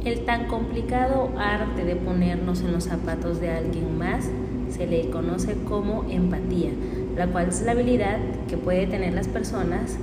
El 0.05 0.25
tan 0.25 0.49
complicado 0.49 1.29
arte 1.39 1.85
de 1.85 1.95
ponernos 1.95 2.63
en 2.63 2.73
los 2.73 2.83
zapatos 2.83 3.41
de 3.41 3.53
alguien 3.53 3.97
más 3.97 4.29
se 4.71 4.87
le 4.87 5.11
conoce 5.11 5.55
como 5.69 6.05
empatía, 6.11 6.71
la 7.17 7.27
cual 7.27 7.49
es 7.49 7.63
la 7.63 7.73
habilidad 7.73 8.19
que 8.49 8.57
puede 8.57 8.87
tener 8.87 9.15
las 9.15 9.29
personas 9.29 9.97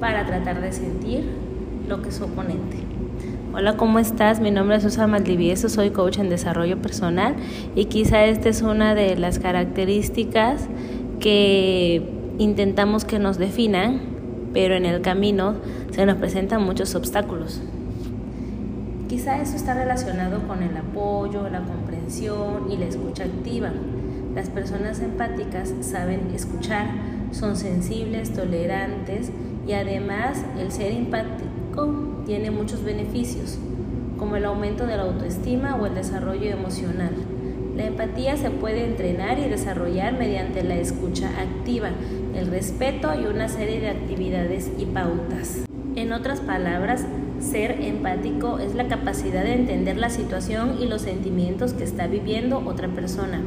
para 0.00 0.26
tratar 0.26 0.60
de 0.60 0.72
sentir 0.72 1.24
lo 1.88 2.02
que 2.02 2.12
su 2.12 2.24
oponente. 2.24 2.78
Hola, 3.54 3.76
¿cómo 3.76 3.98
estás? 3.98 4.40
Mi 4.40 4.50
nombre 4.50 4.76
es 4.76 4.82
Susana 4.82 5.06
Maldivieso, 5.06 5.68
soy 5.68 5.90
coach 5.90 6.18
en 6.18 6.28
desarrollo 6.28 6.76
personal 6.82 7.36
y 7.74 7.86
quizá 7.86 8.26
esta 8.26 8.50
es 8.50 8.60
una 8.60 8.94
de 8.94 9.16
las 9.16 9.38
características 9.38 10.66
que 11.20 12.02
intentamos 12.38 13.06
que 13.06 13.18
nos 13.18 13.38
definan, 13.38 14.00
pero 14.52 14.74
en 14.74 14.84
el 14.84 15.00
camino 15.00 15.54
se 15.90 16.04
nos 16.04 16.16
presentan 16.16 16.62
muchos 16.62 16.94
obstáculos. 16.94 17.62
Quizá 19.08 19.40
eso 19.40 19.56
está 19.56 19.72
relacionado 19.72 20.46
con 20.46 20.62
el 20.62 20.76
apoyo, 20.76 21.48
la 21.48 21.60
y 22.70 22.76
la 22.76 22.86
escucha 22.86 23.24
activa. 23.24 23.72
Las 24.34 24.48
personas 24.48 25.00
empáticas 25.00 25.74
saben 25.80 26.30
escuchar, 26.34 26.86
son 27.32 27.56
sensibles, 27.56 28.32
tolerantes 28.32 29.32
y 29.66 29.72
además 29.72 30.44
el 30.58 30.70
ser 30.70 30.92
empático 30.92 32.22
tiene 32.24 32.50
muchos 32.50 32.84
beneficios, 32.84 33.58
como 34.18 34.36
el 34.36 34.44
aumento 34.44 34.86
de 34.86 34.96
la 34.96 35.02
autoestima 35.02 35.74
o 35.76 35.86
el 35.86 35.94
desarrollo 35.94 36.50
emocional. 36.50 37.12
La 37.76 37.86
empatía 37.86 38.36
se 38.36 38.50
puede 38.50 38.84
entrenar 38.84 39.38
y 39.38 39.48
desarrollar 39.48 40.16
mediante 40.16 40.62
la 40.62 40.76
escucha 40.76 41.28
activa, 41.40 41.90
el 42.34 42.46
respeto 42.46 43.14
y 43.20 43.26
una 43.26 43.48
serie 43.48 43.80
de 43.80 43.90
actividades 43.90 44.70
y 44.78 44.86
pautas. 44.86 45.65
En 45.96 46.12
otras 46.12 46.40
palabras, 46.40 47.06
ser 47.40 47.70
empático 47.80 48.58
es 48.58 48.74
la 48.74 48.86
capacidad 48.86 49.42
de 49.42 49.54
entender 49.54 49.96
la 49.96 50.10
situación 50.10 50.76
y 50.78 50.84
los 50.84 51.00
sentimientos 51.00 51.72
que 51.72 51.84
está 51.84 52.06
viviendo 52.06 52.58
otra 52.58 52.88
persona. 52.88 53.40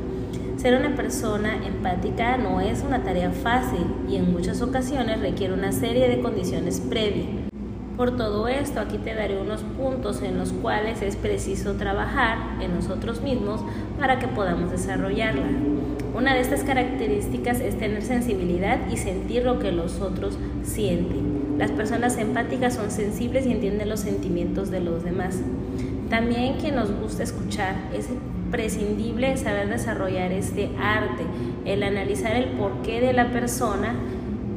Ser 0.58 0.76
una 0.76 0.96
persona 0.96 1.64
empática 1.64 2.38
no 2.38 2.60
es 2.60 2.82
una 2.82 3.04
tarea 3.04 3.30
fácil 3.30 3.86
y 4.10 4.16
en 4.16 4.32
muchas 4.34 4.64
ocasiones 4.64 5.22
requiere 5.22 5.54
una 5.54 5.72
serie 5.72 6.10
de 6.10 6.22
condiciones 6.22 6.80
previas. 6.80 7.28
Por 7.96 8.18
todo 8.18 8.48
esto, 8.48 8.80
aquí 8.80 8.98
te 8.98 9.14
daré 9.14 9.40
unos 9.40 9.62
puntos 9.62 10.24
en 10.24 10.40
los 10.40 10.52
cuales 10.52 11.04
es 11.04 11.18
preciso 11.18 11.74
trabajar 11.74 12.60
en 12.64 12.74
nosotros 12.74 13.22
mismos 13.22 13.62
para 14.00 14.18
que 14.18 14.28
podamos 14.28 14.72
desarrollarla. 14.72 15.46
Una 16.16 16.34
de 16.34 16.40
estas 16.40 16.64
características 16.64 17.60
es 17.60 17.78
tener 17.78 18.02
sensibilidad 18.02 18.80
y 18.90 18.98
sentir 18.98 19.44
lo 19.44 19.60
que 19.60 19.72
los 19.72 20.02
otros 20.02 20.36
sienten. 20.64 21.49
Las 21.60 21.72
personas 21.72 22.18
empáticas 22.18 22.76
son 22.76 22.90
sensibles 22.90 23.46
y 23.46 23.52
entienden 23.52 23.90
los 23.90 24.00
sentimientos 24.00 24.72
de 24.72 24.80
los 24.80 25.04
demás. 25.04 25.42
También 26.10 26.58
que 26.58 26.72
nos 26.72 26.90
gusta 26.90 27.22
escuchar, 27.22 27.76
es 27.94 28.08
prescindible 28.50 29.36
saber 29.36 29.68
desarrollar 29.68 30.32
este 30.32 30.70
arte, 30.80 31.24
el 31.66 31.84
analizar 31.84 32.38
el 32.38 32.52
porqué 32.52 33.02
de 33.02 33.12
la 33.12 33.34
persona 33.34 33.94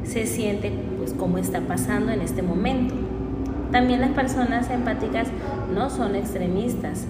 se 0.05 0.25
siente 0.25 0.71
pues 0.97 1.11
como 1.11 1.39
está 1.39 1.59
pasando 1.59 2.13
en 2.13 2.21
este 2.21 2.41
momento. 2.41 2.95
También 3.73 3.99
las 3.99 4.11
personas 4.11 4.69
empáticas 4.69 5.27
no 5.75 5.89
son 5.89 6.15
extremistas. 6.15 7.05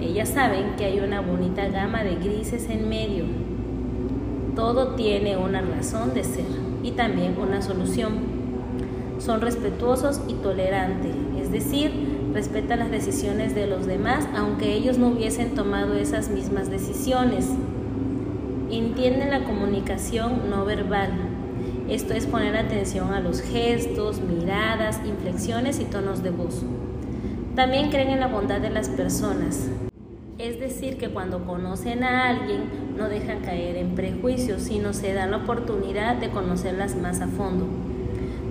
Ellas 0.00 0.30
saben 0.30 0.76
que 0.78 0.86
hay 0.86 1.00
una 1.00 1.20
bonita 1.20 1.68
gama 1.68 2.04
de 2.04 2.14
grises 2.14 2.70
en 2.70 2.88
medio. 2.88 3.24
Todo 4.54 4.94
tiene 4.94 5.36
una 5.36 5.60
razón 5.60 6.14
de 6.14 6.24
ser 6.24 6.46
y 6.82 6.92
también 6.92 7.36
una 7.38 7.60
solución. 7.60 8.35
Son 9.26 9.40
respetuosos 9.40 10.20
y 10.28 10.34
tolerantes, 10.34 11.12
es 11.36 11.50
decir, 11.50 11.90
respetan 12.32 12.78
las 12.78 12.92
decisiones 12.92 13.56
de 13.56 13.66
los 13.66 13.84
demás 13.84 14.24
aunque 14.36 14.72
ellos 14.72 14.98
no 14.98 15.08
hubiesen 15.08 15.56
tomado 15.56 15.94
esas 15.94 16.28
mismas 16.28 16.70
decisiones. 16.70 17.48
Entienden 18.70 19.30
la 19.30 19.42
comunicación 19.42 20.48
no 20.48 20.64
verbal, 20.64 21.10
esto 21.88 22.14
es 22.14 22.26
poner 22.26 22.56
atención 22.56 23.12
a 23.12 23.18
los 23.18 23.40
gestos, 23.40 24.20
miradas, 24.20 25.00
inflexiones 25.04 25.80
y 25.80 25.86
tonos 25.86 26.22
de 26.22 26.30
voz. 26.30 26.62
También 27.56 27.90
creen 27.90 28.10
en 28.10 28.20
la 28.20 28.28
bondad 28.28 28.60
de 28.60 28.70
las 28.70 28.88
personas. 28.88 29.66
Es 30.38 30.60
decir, 30.60 30.98
que 30.98 31.08
cuando 31.08 31.44
conocen 31.44 32.04
a 32.04 32.28
alguien 32.28 32.94
no 32.96 33.08
dejan 33.08 33.40
caer 33.40 33.74
en 33.74 33.96
prejuicios, 33.96 34.62
sino 34.62 34.92
se 34.92 35.14
dan 35.14 35.32
la 35.32 35.38
oportunidad 35.38 36.14
de 36.14 36.30
conocerlas 36.30 36.94
más 36.94 37.20
a 37.20 37.26
fondo. 37.26 37.85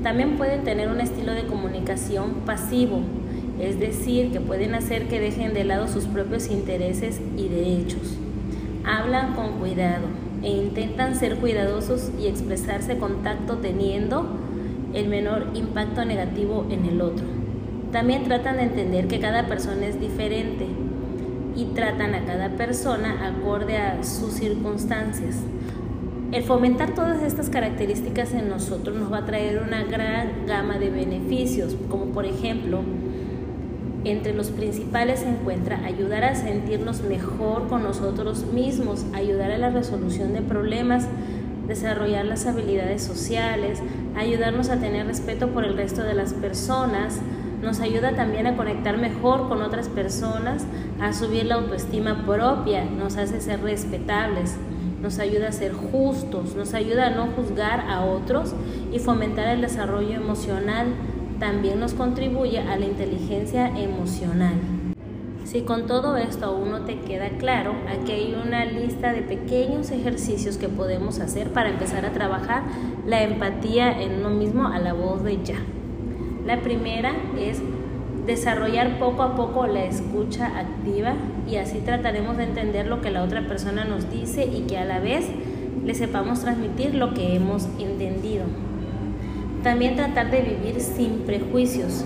También 0.05 0.37
pueden 0.37 0.63
tener 0.63 0.89
un 0.89 1.01
estilo 1.01 1.31
de 1.31 1.47
comunicación 1.47 2.43
pasivo, 2.45 2.99
es 3.59 3.79
decir, 3.79 4.31
que 4.31 4.39
pueden 4.39 4.75
hacer 4.75 5.07
que 5.07 5.19
dejen 5.19 5.55
de 5.55 5.63
lado 5.63 5.87
sus 5.87 6.05
propios 6.05 6.47
intereses 6.51 7.19
y 7.35 7.47
derechos. 7.47 8.15
Hablan 8.83 9.33
con 9.33 9.53
cuidado, 9.53 10.05
e 10.43 10.49
intentan 10.51 11.15
ser 11.15 11.37
cuidadosos 11.37 12.11
y 12.19 12.27
expresarse 12.27 12.99
con 12.99 13.23
tacto 13.23 13.57
teniendo 13.57 14.27
el 14.93 15.07
menor 15.07 15.47
impacto 15.55 16.05
negativo 16.05 16.67
en 16.69 16.85
el 16.85 17.01
otro. 17.01 17.25
También 17.91 18.25
tratan 18.25 18.57
de 18.57 18.61
entender 18.61 19.07
que 19.07 19.19
cada 19.19 19.47
persona 19.47 19.87
es 19.87 19.99
diferente 19.99 20.67
y 21.55 21.65
tratan 21.73 22.13
a 22.13 22.25
cada 22.25 22.49
persona 22.49 23.27
acorde 23.27 23.77
a 23.77 24.03
sus 24.03 24.33
circunstancias. 24.33 25.37
El 26.35 26.43
fomentar 26.43 26.93
todas 26.93 27.23
estas 27.23 27.49
características 27.49 28.33
en 28.33 28.49
nosotros 28.49 28.97
nos 28.97 29.09
va 29.09 29.19
a 29.19 29.25
traer 29.25 29.63
una 29.65 29.85
gran 29.85 30.45
gama 30.45 30.77
de 30.77 30.89
beneficios, 30.89 31.77
como 31.89 32.07
por 32.07 32.25
ejemplo 32.25 32.81
entre 34.03 34.33
los 34.33 34.49
principales 34.49 35.21
se 35.21 35.29
encuentra 35.29 35.85
ayudar 35.85 36.25
a 36.25 36.35
sentirnos 36.35 37.03
mejor 37.03 37.69
con 37.69 37.83
nosotros 37.83 38.47
mismos, 38.47 39.05
ayudar 39.13 39.49
a 39.49 39.57
la 39.57 39.69
resolución 39.69 40.33
de 40.33 40.41
problemas, 40.41 41.07
desarrollar 41.69 42.25
las 42.25 42.45
habilidades 42.45 43.01
sociales, 43.01 43.81
ayudarnos 44.17 44.67
a 44.67 44.81
tener 44.81 45.07
respeto 45.07 45.51
por 45.51 45.63
el 45.63 45.77
resto 45.77 46.03
de 46.03 46.15
las 46.15 46.33
personas, 46.33 47.21
nos 47.61 47.79
ayuda 47.79 48.13
también 48.13 48.45
a 48.45 48.57
conectar 48.57 48.97
mejor 48.97 49.47
con 49.47 49.61
otras 49.61 49.87
personas, 49.87 50.65
a 50.99 51.13
subir 51.13 51.45
la 51.45 51.55
autoestima 51.55 52.25
propia, 52.25 52.83
nos 52.83 53.15
hace 53.15 53.39
ser 53.39 53.61
respetables, 53.61 54.57
nos 55.05 55.19
ayuda 55.19 55.49
a 55.49 55.51
ser 55.51 55.71
justos, 55.71 56.55
nos 56.55 56.73
ayuda 56.73 57.05
a 57.05 57.09
no 57.11 57.27
juzgar 57.27 57.81
a 57.81 58.03
otros 58.03 58.55
y 58.91 58.97
fomentar 58.97 59.47
el 59.49 59.61
desarrollo 59.61 60.15
emocional 60.15 60.87
también 61.39 61.79
nos 61.79 61.93
contribuye 61.93 62.57
a 62.57 62.75
la 62.75 62.87
inteligencia 62.87 63.67
emocional. 63.67 64.55
Si 65.43 65.61
con 65.61 65.85
todo 65.85 66.17
esto 66.17 66.47
aún 66.47 66.71
no 66.71 66.85
te 66.85 67.01
queda 67.01 67.29
claro, 67.37 67.75
aquí 67.87 68.13
hay 68.13 68.33
una 68.33 68.65
lista 68.65 69.13
de 69.13 69.21
pequeños 69.21 69.91
ejercicios 69.91 70.57
que 70.57 70.69
podemos 70.69 71.19
hacer 71.19 71.53
para 71.53 71.69
empezar 71.69 72.03
a 72.03 72.11
trabajar 72.11 72.63
la 73.05 73.21
empatía 73.21 74.01
en 74.01 74.21
uno 74.21 74.31
mismo 74.31 74.67
a 74.69 74.79
la 74.79 74.93
voz 74.93 75.23
de 75.23 75.37
ya. 75.43 75.59
La 76.47 76.61
primera 76.61 77.11
es 77.37 77.61
desarrollar 78.25 78.97
poco 78.97 79.21
a 79.21 79.35
poco 79.35 79.67
la 79.67 79.85
escucha 79.85 80.47
activa 80.57 81.13
y 81.49 81.57
así 81.57 81.79
trataremos 81.79 82.37
de 82.37 82.43
entender 82.43 82.87
lo 82.87 83.01
que 83.01 83.11
la 83.11 83.23
otra 83.23 83.47
persona 83.47 83.85
nos 83.85 84.11
dice 84.11 84.45
y 84.45 84.61
que 84.61 84.77
a 84.77 84.85
la 84.85 84.99
vez 84.99 85.25
le 85.85 85.93
sepamos 85.93 86.41
transmitir 86.41 86.95
lo 86.95 87.13
que 87.13 87.35
hemos 87.35 87.67
entendido. 87.79 88.45
También 89.63 89.95
tratar 89.95 90.31
de 90.31 90.41
vivir 90.41 90.81
sin 90.81 91.19
prejuicios. 91.19 92.05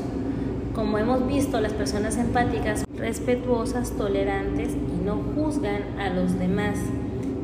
Como 0.74 0.98
hemos 0.98 1.27
visto, 1.27 1.60
las 1.60 1.74
personas 1.74 2.17
empáticas, 2.17 2.86
respetuosas, 2.96 3.91
tolerantes 3.91 4.69
y 4.74 5.05
no 5.05 5.15
juzgan 5.36 5.81
a 6.00 6.10
los 6.10 6.38
demás. 6.38 6.77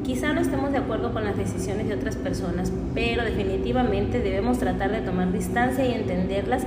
Quizá 0.03 0.33
no 0.33 0.41
estemos 0.41 0.71
de 0.71 0.77
acuerdo 0.77 1.11
con 1.13 1.25
las 1.25 1.35
decisiones 1.35 1.87
de 1.87 1.95
otras 1.95 2.15
personas, 2.15 2.71
pero 2.93 3.23
definitivamente 3.23 4.19
debemos 4.19 4.59
tratar 4.59 4.91
de 4.91 5.01
tomar 5.01 5.31
distancia 5.31 5.85
y 5.85 5.93
entenderlas, 5.93 6.63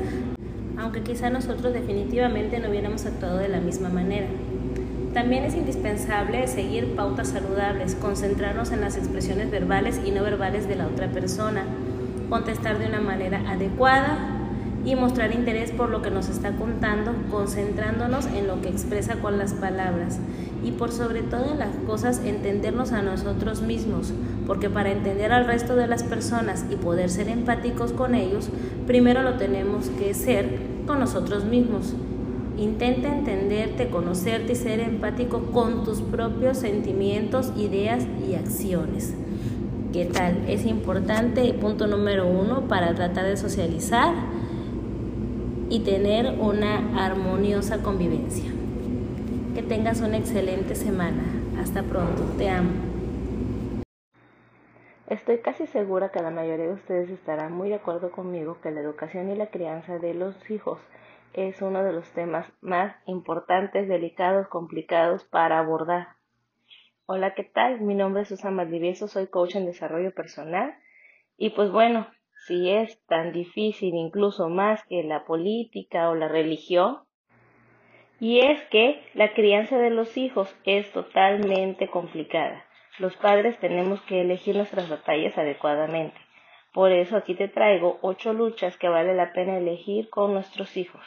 aunque 0.76 1.02
quizá 1.02 1.30
nosotros 1.30 1.72
definitivamente 1.72 2.58
no 2.58 2.68
hubiéramos 2.68 3.06
actuado 3.06 3.38
de 3.38 3.48
la 3.48 3.60
misma 3.60 3.90
manera. 3.90 4.26
También 5.18 5.42
es 5.42 5.56
indispensable 5.56 6.46
seguir 6.46 6.94
pautas 6.94 7.30
saludables, 7.30 7.96
concentrarnos 7.96 8.70
en 8.70 8.80
las 8.80 8.96
expresiones 8.96 9.50
verbales 9.50 10.00
y 10.04 10.12
no 10.12 10.22
verbales 10.22 10.68
de 10.68 10.76
la 10.76 10.86
otra 10.86 11.08
persona 11.08 11.64
contestar 12.30 12.78
de 12.78 12.86
una 12.86 13.00
manera 13.00 13.42
adecuada 13.50 14.16
y 14.84 14.94
mostrar 14.94 15.34
interés 15.34 15.72
por 15.72 15.90
lo 15.90 16.02
que 16.02 16.12
nos 16.12 16.28
está 16.28 16.52
contando, 16.52 17.14
concentrándonos 17.32 18.26
en 18.26 18.46
lo 18.46 18.62
que 18.62 18.68
expresa 18.68 19.16
con 19.16 19.38
las 19.38 19.54
palabras 19.54 20.20
y 20.62 20.70
por 20.70 20.92
sobre 20.92 21.22
todas 21.22 21.58
las 21.58 21.74
cosas 21.84 22.20
entendernos 22.24 22.92
a 22.92 23.02
nosotros 23.02 23.60
mismos, 23.60 24.12
porque 24.46 24.70
para 24.70 24.92
entender 24.92 25.32
al 25.32 25.46
resto 25.46 25.74
de 25.74 25.88
las 25.88 26.04
personas 26.04 26.64
y 26.70 26.76
poder 26.76 27.10
ser 27.10 27.28
empáticos 27.28 27.92
con 27.92 28.14
ellos, 28.14 28.50
primero 28.86 29.22
lo 29.22 29.34
tenemos 29.34 29.88
que 29.88 30.14
ser 30.14 30.60
con 30.86 31.00
nosotros 31.00 31.44
mismos. 31.44 31.96
Intenta 32.58 33.06
entenderte, 33.06 33.88
conocerte 33.88 34.52
y 34.52 34.56
ser 34.56 34.80
empático 34.80 35.42
con 35.52 35.84
tus 35.84 36.02
propios 36.02 36.58
sentimientos, 36.58 37.52
ideas 37.56 38.04
y 38.28 38.34
acciones. 38.34 39.14
¿Qué 39.92 40.06
tal? 40.06 40.44
Es 40.48 40.66
importante, 40.66 41.54
punto 41.54 41.86
número 41.86 42.26
uno, 42.26 42.62
para 42.62 42.94
tratar 42.96 43.26
de 43.26 43.36
socializar 43.36 44.12
y 45.70 45.80
tener 45.80 46.34
una 46.40 47.06
armoniosa 47.06 47.80
convivencia. 47.80 48.50
Que 49.54 49.62
tengas 49.62 50.00
una 50.00 50.16
excelente 50.16 50.74
semana. 50.74 51.22
Hasta 51.60 51.84
pronto. 51.84 52.24
Te 52.38 52.50
amo. 52.50 52.70
Estoy 55.06 55.38
casi 55.38 55.68
segura 55.68 56.10
que 56.10 56.20
la 56.20 56.30
mayoría 56.30 56.66
de 56.66 56.72
ustedes 56.72 57.08
estarán 57.08 57.52
muy 57.52 57.68
de 57.68 57.76
acuerdo 57.76 58.10
conmigo 58.10 58.58
que 58.60 58.72
la 58.72 58.80
educación 58.80 59.30
y 59.30 59.36
la 59.36 59.46
crianza 59.46 59.98
de 59.98 60.12
los 60.14 60.34
hijos 60.50 60.78
es 61.38 61.62
uno 61.62 61.84
de 61.84 61.92
los 61.92 62.10
temas 62.12 62.52
más 62.60 62.96
importantes, 63.06 63.88
delicados, 63.88 64.48
complicados 64.48 65.24
para 65.24 65.58
abordar 65.60 66.08
Hola, 67.06 67.32
¿qué 67.34 67.44
tal? 67.44 67.80
Mi 67.80 67.94
nombre 67.94 68.22
es 68.22 68.28
Susana 68.28 68.56
Maldivieso, 68.56 69.08
soy 69.08 69.28
coach 69.28 69.54
en 69.54 69.64
desarrollo 69.64 70.12
personal 70.12 70.74
Y 71.36 71.50
pues 71.50 71.70
bueno, 71.70 72.08
si 72.46 72.70
es 72.70 73.02
tan 73.06 73.32
difícil 73.32 73.94
incluso 73.94 74.48
más 74.48 74.84
que 74.84 75.02
la 75.04 75.24
política 75.24 76.10
o 76.10 76.14
la 76.14 76.28
religión, 76.28 76.98
y 78.20 78.40
es 78.40 78.60
que 78.66 79.00
la 79.14 79.32
crianza 79.32 79.78
de 79.78 79.90
los 79.90 80.16
hijos 80.16 80.54
es 80.64 80.90
totalmente 80.92 81.88
complicada. 81.88 82.64
Los 82.98 83.16
padres 83.16 83.58
tenemos 83.60 84.02
que 84.02 84.22
elegir 84.22 84.56
nuestras 84.56 84.90
batallas 84.90 85.38
adecuadamente. 85.38 86.18
Por 86.72 86.90
eso 86.90 87.16
aquí 87.16 87.34
te 87.34 87.48
traigo 87.48 87.98
ocho 88.02 88.32
luchas 88.32 88.76
que 88.76 88.88
vale 88.88 89.14
la 89.14 89.32
pena 89.32 89.56
elegir 89.56 90.10
con 90.10 90.34
nuestros 90.34 90.76
hijos. 90.76 91.02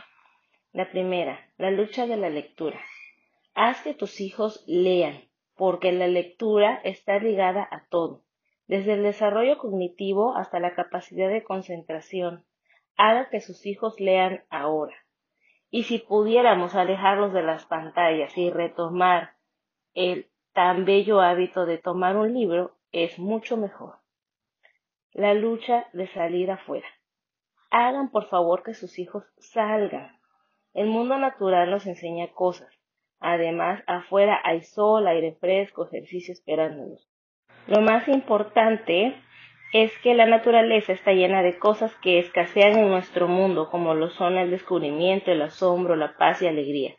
La 0.74 0.90
primera, 0.90 1.38
la 1.58 1.70
lucha 1.70 2.08
de 2.08 2.16
la 2.16 2.30
lectura. 2.30 2.80
Haz 3.54 3.82
que 3.82 3.94
tus 3.94 4.22
hijos 4.22 4.64
lean, 4.68 5.22
porque 5.58 5.92
la 5.92 6.08
lectura 6.08 6.80
está 6.86 7.20
ligada 7.20 7.68
a 7.70 7.86
todo, 7.90 8.24
desde 8.68 8.94
el 8.94 9.04
desarrollo 9.04 9.58
cognitivo 9.58 10.38
hasta 10.38 10.62
la 10.62 10.74
capacidad 10.74 11.30
de 11.30 11.44
concentración. 11.44 12.46
Haga 12.96 13.30
que 13.30 13.42
sus 13.42 13.66
hijos 13.66 14.00
lean 14.00 14.46
ahora. 14.50 14.96
Y 15.70 15.84
si 15.84 16.00
pudiéramos 16.00 16.74
alejarlos 16.74 17.34
de 17.34 17.44
las 17.44 17.66
pantallas 17.66 18.38
y 18.38 18.50
retomar 18.50 19.36
el 19.94 20.30
tan 20.54 20.86
bello 20.86 21.20
hábito 21.20 21.66
de 21.66 21.80
tomar 21.80 22.16
un 22.16 22.34
libro, 22.34 22.78
es 22.94 23.20
mucho 23.20 23.58
mejor. 23.58 23.96
La 25.12 25.34
lucha 25.34 25.88
de 25.92 26.08
salir 26.08 26.50
afuera. 26.50 26.88
Hagan 27.72 28.10
por 28.10 28.30
favor 28.30 28.64
que 28.64 28.74
sus 28.74 29.00
hijos 29.00 29.26
salgan. 29.38 30.21
El 30.74 30.88
mundo 30.88 31.18
natural 31.18 31.70
nos 31.70 31.86
enseña 31.86 32.32
cosas. 32.34 32.74
Además, 33.20 33.84
afuera 33.88 34.40
hay 34.44 34.62
sol, 34.62 35.06
aire 35.08 35.34
fresco, 35.40 35.86
ejercicio 35.86 36.34
esperándonos. 36.34 37.08
Lo 37.68 37.82
más 37.82 38.08
importante 38.08 39.16
es 39.74 39.98
que 40.00 40.14
la 40.14 40.26
naturaleza 40.26 40.94
está 40.94 41.14
llena 41.14 41.44
de 41.44 41.58
cosas 41.58 41.96
que 41.98 42.20
escasean 42.20 42.78
en 42.78 42.90
nuestro 42.90 43.28
mundo, 43.28 43.70
como 43.70 43.94
lo 43.94 44.10
son 44.10 44.38
el 44.38 44.52
descubrimiento, 44.52 45.32
el 45.32 45.42
asombro, 45.42 45.96
la 45.96 46.18
paz 46.18 46.42
y 46.42 46.48
alegría. 46.48 46.96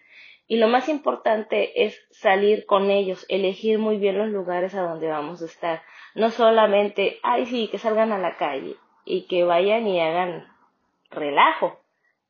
Y 0.47 0.57
lo 0.57 0.69
más 0.69 0.88
importante 0.88 1.85
es 1.85 2.07
salir 2.11 2.67
con 2.67 2.91
ellos, 2.91 3.26
elegir 3.29 3.79
muy 3.79 3.97
bien 3.97 4.19
los 4.19 4.29
lugares 4.29 4.75
a 4.75 4.83
donde 4.83 5.09
vamos 5.09 5.43
a 5.43 5.47
estar. 5.47 5.83
No 6.14 6.31
solamente, 6.31 7.19
ay 7.23 7.47
sí, 7.47 7.69
que 7.69 7.79
salgan 7.79 8.12
a 8.12 8.19
la 8.19 8.37
calle 8.37 8.76
y 9.05 9.26
que 9.26 9.45
vayan 9.45 9.87
y 9.87 10.00
hagan 10.00 10.47
relajo, 11.11 11.82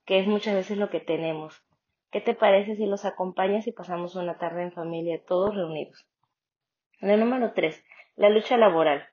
que 0.05 0.19
es 0.19 0.27
muchas 0.27 0.55
veces 0.55 0.79
lo 0.79 0.91
que 0.91 1.01
tenemos. 1.01 1.63
¿Qué 2.11 2.21
te 2.21 2.35
parece 2.35 2.77
si 2.77 2.87
los 2.87 3.05
acompañas 3.05 3.67
y 3.67 3.73
pasamos 3.73 4.17
una 4.17 4.39
tarde 4.39 4.63
en 4.63 4.73
familia, 4.73 5.23
todos 5.25 5.55
reunidos? 5.55 6.07
La 7.01 7.17
número 7.17 7.53
tres, 7.53 7.83
la 8.17 8.29
lucha 8.29 8.57
laboral 8.57 9.09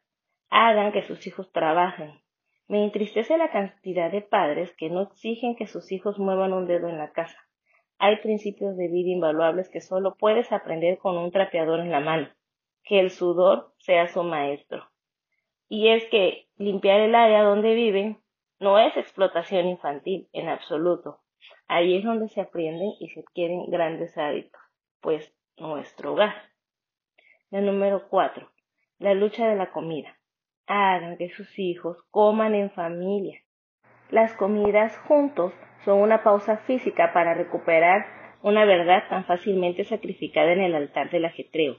hagan 0.50 0.92
que 0.92 1.04
sus 1.04 1.26
hijos 1.28 1.52
trabajen. 1.52 2.22
Me 2.68 2.84
entristece 2.84 3.38
la 3.38 3.52
cantidad 3.52 4.12
de 4.12 4.22
padres 4.22 4.74
que 4.76 4.90
no 4.90 5.04
exigen 5.04 5.56
que 5.56 5.68
sus 5.68 5.92
hijos 5.92 6.20
muevan 6.20 6.54
un 6.54 6.68
dedo 6.68 6.90
en 6.90 6.98
la 6.98 7.12
casa. 7.12 7.38
Hay 7.98 8.18
principios 8.18 8.78
de 8.78 8.88
vida 8.88 9.10
invaluables 9.10 9.70
que 9.70 9.82
solo 9.82 10.16
puedes 10.16 10.52
aprender 10.52 10.98
con 10.98 11.18
un 11.18 11.32
trapeador 11.32 11.80
en 11.80 11.92
la 11.92 12.00
mano. 12.00 12.30
Que 12.84 13.00
el 13.00 13.12
sudor 13.12 13.74
sea 13.78 14.08
su 14.08 14.24
maestro. 14.24 14.90
Y 15.68 15.90
es 15.90 16.06
que 16.06 16.48
limpiar 16.58 17.02
el 17.02 17.16
área 17.16 17.44
donde 17.44 17.76
viven 17.76 18.20
no 18.60 18.78
es 18.78 18.96
explotación 18.98 19.68
infantil 19.68 20.30
en 20.34 20.50
absoluto. 20.50 21.20
Ahí 21.68 21.98
es 21.98 22.04
donde 22.04 22.28
se 22.28 22.42
aprenden 22.42 22.92
y 23.00 23.10
se 23.10 23.22
adquieren 23.22 23.70
grandes 23.70 24.18
hábitos, 24.18 24.62
pues 25.02 25.34
nuestro 25.58 26.14
hogar. 26.14 26.34
La 27.52 27.62
número 27.62 28.08
cuatro, 28.10 28.52
la 29.00 29.14
lucha 29.14 29.48
de 29.48 29.56
la 29.56 29.72
comida 29.72 30.16
hagan 30.68 31.18
que 31.18 31.30
sus 31.30 31.58
hijos 31.58 31.98
coman 32.12 32.54
en 32.54 32.70
familia. 32.70 33.42
Las 34.12 34.36
comidas 34.36 34.98
juntos 35.08 35.54
son 35.84 36.00
una 36.00 36.24
pausa 36.24 36.58
física 36.58 37.12
para 37.14 37.34
recuperar 37.34 38.06
una 38.44 38.66
verdad 38.66 39.04
tan 39.10 39.26
fácilmente 39.26 39.84
sacrificada 39.84 40.52
en 40.52 40.62
el 40.62 40.76
altar 40.76 41.10
del 41.10 41.26
ajetreo. 41.26 41.78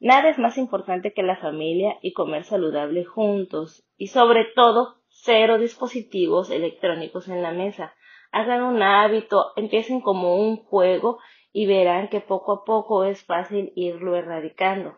Nada 0.00 0.30
es 0.30 0.38
más 0.38 0.58
importante 0.58 1.12
que 1.12 1.22
la 1.22 1.36
familia 1.36 1.96
y 2.02 2.12
comer 2.12 2.44
saludable 2.44 3.04
juntos 3.04 3.86
y 3.96 4.08
sobre 4.08 4.46
todo 4.56 5.01
cero 5.12 5.58
dispositivos 5.58 6.50
electrónicos 6.50 7.28
en 7.28 7.42
la 7.42 7.52
mesa. 7.52 7.94
Hagan 8.32 8.62
un 8.62 8.82
hábito, 8.82 9.52
empiecen 9.56 10.00
como 10.00 10.36
un 10.36 10.56
juego 10.56 11.18
y 11.52 11.66
verán 11.66 12.08
que 12.08 12.20
poco 12.20 12.52
a 12.52 12.64
poco 12.64 13.04
es 13.04 13.24
fácil 13.24 13.72
irlo 13.76 14.16
erradicando. 14.16 14.96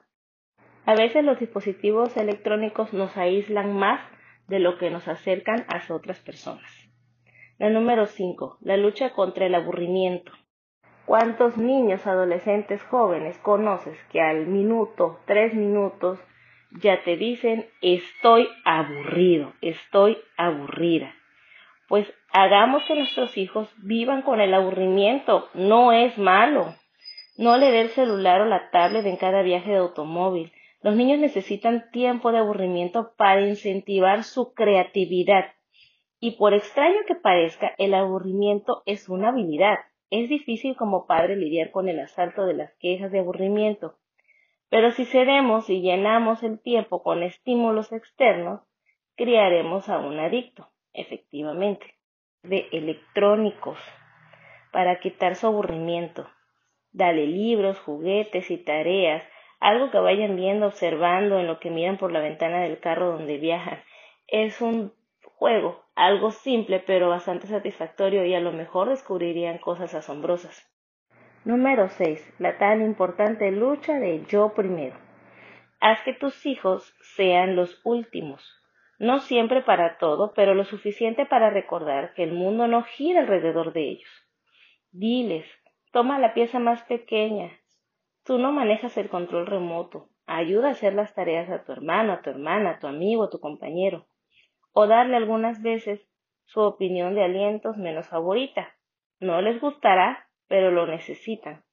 A 0.87 0.95
veces 0.95 1.25
los 1.25 1.41
dispositivos 1.41 2.17
electrónicos 2.17 2.93
nos 2.93 3.17
aíslan 3.17 3.77
más 3.77 4.01
de 4.49 4.59
lo 4.59 4.79
que 4.79 4.91
nos 4.91 5.09
acercan 5.09 5.67
a 5.69 5.93
otras 5.93 6.21
personas. 6.21 6.71
La 7.59 7.71
número 7.71 8.07
5. 8.07 8.59
La 8.61 8.77
lucha 8.77 9.15
contra 9.15 9.47
el 9.47 9.55
aburrimiento. 9.55 10.33
¿Cuántos 11.07 11.57
niños, 11.57 12.07
adolescentes, 12.07 12.83
jóvenes 12.83 13.39
conoces 13.39 13.99
que 14.11 14.21
al 14.21 14.47
minuto, 14.47 15.21
tres 15.27 15.55
minutos, 15.55 16.19
ya 16.83 17.03
te 17.05 17.17
dicen 17.17 17.67
estoy 17.81 18.49
aburrido, 18.65 19.53
estoy 19.61 20.19
aburrida? 20.37 21.15
Pues 21.89 22.13
hagamos 22.33 22.83
que 22.85 22.95
nuestros 22.95 23.37
hijos 23.37 23.69
vivan 23.79 24.23
con 24.23 24.41
el 24.41 24.55
aburrimiento, 24.55 25.49
no 25.55 25.93
es 25.93 26.17
malo. 26.19 26.75
No 27.37 27.57
le 27.59 27.71
dé 27.71 27.83
el 27.83 27.89
celular 27.91 28.41
o 28.41 28.47
la 28.47 28.71
tablet 28.71 29.05
en 29.07 29.17
cada 29.17 29.43
viaje 29.43 29.71
de 29.71 29.79
automóvil. 29.79 30.53
Los 30.83 30.97
niños 30.97 31.19
necesitan 31.19 31.91
tiempo 31.91 32.31
de 32.31 32.39
aburrimiento 32.39 33.13
para 33.17 33.47
incentivar 33.47 34.23
su 34.23 34.55
creatividad. 34.55 35.47
Y 36.21 36.33
por 36.33 36.55
extraño 36.55 36.99
que 37.07 37.15
parezca, 37.15 37.75
el 37.79 37.95
aburrimiento 37.95 38.83
es 38.87 39.09
una 39.09 39.29
habilidad. 39.29 39.79
Es 40.11 40.29
difícil 40.29 40.77
como 40.77 41.07
padre 41.07 41.37
lidiar 41.37 41.71
con 41.71 41.89
el 41.89 41.99
asalto 42.01 42.47
de 42.47 42.55
las 42.55 42.73
quejas 42.79 43.11
de 43.11 43.19
aburrimiento. 43.19 43.97
Pero 44.75 44.91
si 44.91 45.05
cedemos 45.05 45.71
y 45.71 45.83
llenamos 45.83 46.43
el 46.43 46.59
tiempo 46.59 47.05
con 47.05 47.23
estímulos 47.23 47.93
externos, 47.93 48.61
criaremos 49.15 49.89
a 49.89 49.99
un 49.99 50.19
adicto, 50.19 50.69
efectivamente, 50.93 51.95
de 52.43 52.67
electrónicos, 52.73 53.79
para 54.73 54.99
quitar 54.99 55.37
su 55.37 55.47
aburrimiento. 55.47 56.29
Dale 56.91 57.25
libros, 57.25 57.79
juguetes 57.79 58.51
y 58.51 58.57
tareas 58.57 59.23
algo 59.61 59.93
que 59.93 59.99
vayan 59.99 60.35
viendo, 60.35 60.67
observando 60.67 61.39
en 61.39 61.47
lo 61.47 61.61
que 61.61 61.71
miran 61.71 61.97
por 61.97 62.11
la 62.11 62.19
ventana 62.19 62.61
del 62.63 62.81
carro 62.81 63.13
donde 63.13 63.39
viajan. 63.39 63.81
Es 64.27 64.61
un 64.61 64.93
juego, 65.37 65.85
algo 65.95 66.33
simple 66.33 66.81
pero 66.81 67.11
bastante 67.11 67.47
satisfactorio 67.47 68.27
y 68.27 68.35
a 68.35 68.41
lo 68.41 68.51
mejor 68.51 68.89
descubrirían 68.89 69.59
cosas 69.59 69.95
asombrosas. 69.95 70.74
Número 71.45 71.89
6. 71.89 72.35
La 72.39 72.59
tan 72.59 72.83
importante 72.83 73.51
lucha 73.51 73.99
de 73.99 74.25
yo 74.27 74.55
primero. 74.55 74.97
Haz 75.81 76.03
que 76.03 76.15
tus 76.15 76.47
hijos 76.47 76.95
sean 77.17 77.57
los 77.57 77.81
últimos. 77.85 78.43
No 78.99 79.19
siempre 79.19 79.63
para 79.63 79.99
todo, 79.99 80.33
pero 80.35 80.55
lo 80.55 80.65
suficiente 80.65 81.27
para 81.27 81.51
recordar 81.51 82.15
que 82.15 82.23
el 82.23 82.33
mundo 82.33 82.67
no 82.69 82.83
gira 82.83 83.21
alrededor 83.21 83.73
de 83.73 83.91
ellos. 83.91 84.11
Diles, 84.91 85.47
toma 85.93 86.19
la 86.19 86.33
pieza 86.33 86.59
más 86.59 86.83
pequeña, 86.85 87.51
Tú 88.25 88.39
no 88.39 88.53
manejas 88.53 88.97
el 88.97 89.11
control 89.11 89.47
remoto. 89.47 90.09
Ayuda 90.27 90.69
a 90.69 90.71
hacer 90.71 90.95
las 90.95 91.15
tareas 91.15 91.51
a 91.51 91.63
tu 91.63 91.73
hermano, 91.73 92.15
a 92.15 92.23
tu 92.23 92.31
hermana, 92.31 92.71
a 92.71 92.79
tu 92.79 92.87
amigo, 92.87 93.25
a 93.25 93.29
tu 93.29 93.39
compañero. 93.39 94.07
O 94.73 94.87
darle 94.87 95.17
algunas 95.17 95.61
veces 95.61 96.01
su 96.47 96.61
opinión 96.61 97.15
de 97.15 97.23
alientos 97.23 97.77
menos 97.77 98.09
favorita. 98.09 98.75
No 99.21 99.43
les 99.43 99.61
gustará, 99.61 100.27
pero 100.49 100.71
lo 100.71 100.87
necesitan. 100.87 101.65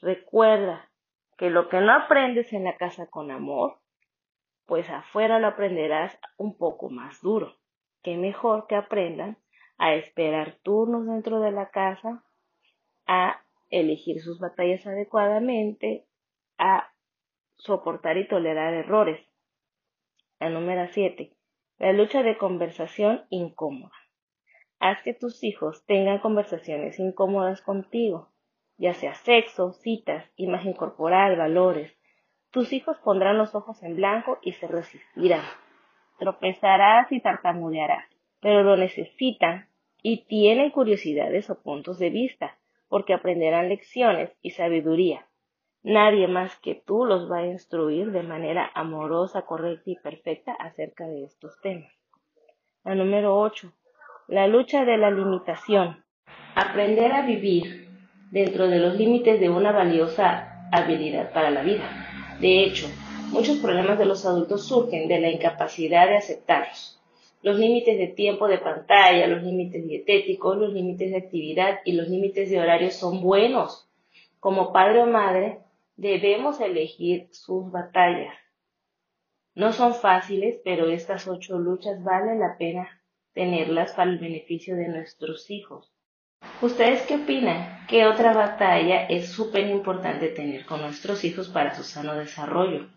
Recuerda 0.00 0.90
que 1.36 1.50
lo 1.50 1.68
que 1.68 1.80
no 1.80 1.92
aprendes 1.92 2.52
en 2.52 2.64
la 2.64 2.76
casa 2.76 3.06
con 3.06 3.30
amor, 3.30 3.80
pues 4.66 4.88
afuera 4.90 5.38
lo 5.38 5.48
aprenderás 5.48 6.18
un 6.36 6.56
poco 6.56 6.90
más 6.90 7.20
duro. 7.20 7.56
Qué 8.02 8.16
mejor 8.16 8.66
que 8.66 8.76
aprendan 8.76 9.38
a 9.78 9.94
esperar 9.94 10.58
turnos 10.62 11.06
dentro 11.06 11.40
de 11.40 11.50
la 11.50 11.70
casa, 11.70 12.24
a 13.06 13.44
elegir 13.70 14.20
sus 14.20 14.38
batallas 14.38 14.86
adecuadamente, 14.86 16.06
a 16.58 16.92
soportar 17.56 18.16
y 18.18 18.28
tolerar 18.28 18.74
errores. 18.74 19.20
La 20.38 20.50
número 20.50 20.86
7. 20.88 21.36
La 21.78 21.92
lucha 21.92 22.22
de 22.22 22.38
conversación 22.38 23.24
incómoda. 23.30 24.03
Haz 24.78 25.02
que 25.02 25.14
tus 25.14 25.42
hijos 25.44 25.84
tengan 25.86 26.18
conversaciones 26.18 26.98
incómodas 26.98 27.62
contigo, 27.62 28.30
ya 28.76 28.94
sea 28.94 29.14
sexo, 29.14 29.72
citas, 29.72 30.30
imagen 30.36 30.74
corporal, 30.74 31.36
valores. 31.36 31.96
Tus 32.50 32.72
hijos 32.72 32.98
pondrán 32.98 33.38
los 33.38 33.54
ojos 33.54 33.82
en 33.82 33.96
blanco 33.96 34.38
y 34.42 34.52
se 34.52 34.66
resistirán. 34.66 35.44
Tropezarás 36.18 37.10
y 37.12 37.20
tartamudearás, 37.20 38.06
pero 38.40 38.62
lo 38.62 38.76
necesitan 38.76 39.68
y 40.02 40.26
tienen 40.26 40.70
curiosidades 40.70 41.48
o 41.50 41.62
puntos 41.62 41.98
de 41.98 42.10
vista 42.10 42.58
porque 42.88 43.14
aprenderán 43.14 43.68
lecciones 43.68 44.30
y 44.42 44.50
sabiduría. 44.50 45.26
Nadie 45.82 46.28
más 46.28 46.56
que 46.60 46.74
tú 46.74 47.04
los 47.04 47.30
va 47.30 47.38
a 47.38 47.46
instruir 47.46 48.10
de 48.12 48.22
manera 48.22 48.70
amorosa, 48.74 49.42
correcta 49.42 49.90
y 49.90 49.96
perfecta 49.96 50.52
acerca 50.54 51.06
de 51.06 51.24
estos 51.24 51.60
temas. 51.60 51.92
La 52.84 52.94
número 52.94 53.38
8. 53.38 53.72
La 54.28 54.46
lucha 54.46 54.86
de 54.86 54.96
la 54.96 55.10
limitación. 55.10 56.02
Aprender 56.54 57.12
a 57.12 57.26
vivir 57.26 57.90
dentro 58.30 58.68
de 58.68 58.78
los 58.78 58.96
límites 58.96 59.38
de 59.38 59.50
una 59.50 59.70
valiosa 59.70 60.66
habilidad 60.72 61.30
para 61.34 61.50
la 61.50 61.62
vida. 61.62 62.38
De 62.40 62.64
hecho, 62.64 62.86
muchos 63.32 63.58
problemas 63.58 63.98
de 63.98 64.06
los 64.06 64.24
adultos 64.24 64.66
surgen 64.66 65.08
de 65.08 65.20
la 65.20 65.28
incapacidad 65.28 66.06
de 66.06 66.16
aceptarlos. 66.16 67.02
Los 67.42 67.58
límites 67.58 67.98
de 67.98 68.06
tiempo 68.06 68.48
de 68.48 68.56
pantalla, 68.56 69.26
los 69.26 69.42
límites 69.42 69.86
dietéticos, 69.86 70.56
los 70.56 70.72
límites 70.72 71.10
de 71.10 71.18
actividad 71.18 71.80
y 71.84 71.92
los 71.92 72.08
límites 72.08 72.48
de 72.48 72.60
horario 72.60 72.90
son 72.92 73.20
buenos. 73.20 73.90
Como 74.40 74.72
padre 74.72 75.02
o 75.02 75.06
madre, 75.06 75.58
debemos 75.96 76.62
elegir 76.62 77.28
sus 77.30 77.70
batallas. 77.70 78.34
No 79.54 79.72
son 79.72 79.92
fáciles, 79.94 80.62
pero 80.64 80.88
estas 80.88 81.28
ocho 81.28 81.58
luchas 81.58 82.02
vale 82.02 82.38
la 82.38 82.56
pena 82.56 82.88
tenerlas 83.34 83.92
para 83.92 84.10
el 84.10 84.18
beneficio 84.18 84.76
de 84.76 84.88
nuestros 84.88 85.50
hijos. 85.50 85.92
¿Ustedes 86.62 87.02
qué 87.02 87.16
opinan? 87.16 87.84
¿Qué 87.88 88.06
otra 88.06 88.32
batalla 88.32 89.06
es 89.06 89.28
súper 89.28 89.66
importante 89.68 90.28
tener 90.28 90.64
con 90.64 90.80
nuestros 90.80 91.24
hijos 91.24 91.48
para 91.48 91.74
su 91.74 91.82
sano 91.82 92.14
desarrollo? 92.14 92.88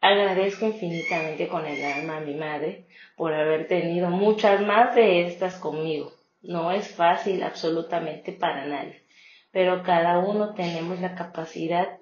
Agradezco 0.00 0.66
infinitamente 0.66 1.48
con 1.48 1.64
el 1.64 1.82
alma 1.82 2.18
a 2.18 2.20
mi 2.20 2.34
madre 2.34 2.86
por 3.16 3.32
haber 3.32 3.68
tenido 3.68 4.10
muchas 4.10 4.60
más 4.60 4.94
de 4.94 5.26
estas 5.26 5.56
conmigo. 5.56 6.12
No 6.42 6.72
es 6.72 6.88
fácil 6.88 7.42
absolutamente 7.42 8.32
para 8.32 8.66
nadie, 8.66 9.02
pero 9.50 9.82
cada 9.82 10.18
uno 10.18 10.52
tenemos 10.54 11.00
la 11.00 11.14
capacidad 11.14 11.98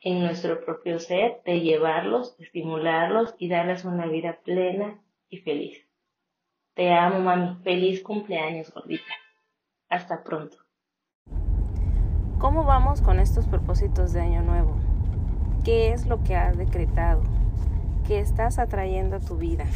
en 0.00 0.20
nuestro 0.20 0.64
propio 0.64 0.98
ser 0.98 1.42
de 1.44 1.60
llevarlos, 1.60 2.34
estimularlos 2.40 3.34
y 3.38 3.48
darles 3.48 3.84
una 3.84 4.06
vida 4.06 4.40
plena 4.44 5.00
y 5.30 5.38
feliz. 5.38 5.86
Te 6.74 6.92
amo, 6.92 7.20
mami. 7.20 7.56
Feliz 7.62 8.02
cumpleaños, 8.02 8.72
gordita. 8.74 9.12
Hasta 9.88 10.24
pronto. 10.24 10.56
¿Cómo 12.40 12.64
vamos 12.64 13.00
con 13.00 13.20
estos 13.20 13.46
propósitos 13.46 14.12
de 14.12 14.22
Año 14.22 14.42
Nuevo? 14.42 14.74
¿Qué 15.64 15.92
es 15.92 16.06
lo 16.06 16.24
que 16.24 16.34
has 16.34 16.58
decretado? 16.58 17.22
¿Qué 18.08 18.18
estás 18.18 18.58
atrayendo 18.58 19.16
a 19.16 19.20
tu 19.20 19.36
vida? 19.36 19.66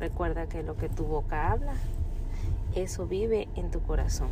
Recuerda 0.00 0.48
que 0.48 0.64
lo 0.64 0.76
que 0.76 0.88
tu 0.88 1.04
boca 1.04 1.52
habla, 1.52 1.74
eso 2.74 3.06
vive 3.06 3.46
en 3.54 3.70
tu 3.70 3.80
corazón. 3.80 4.30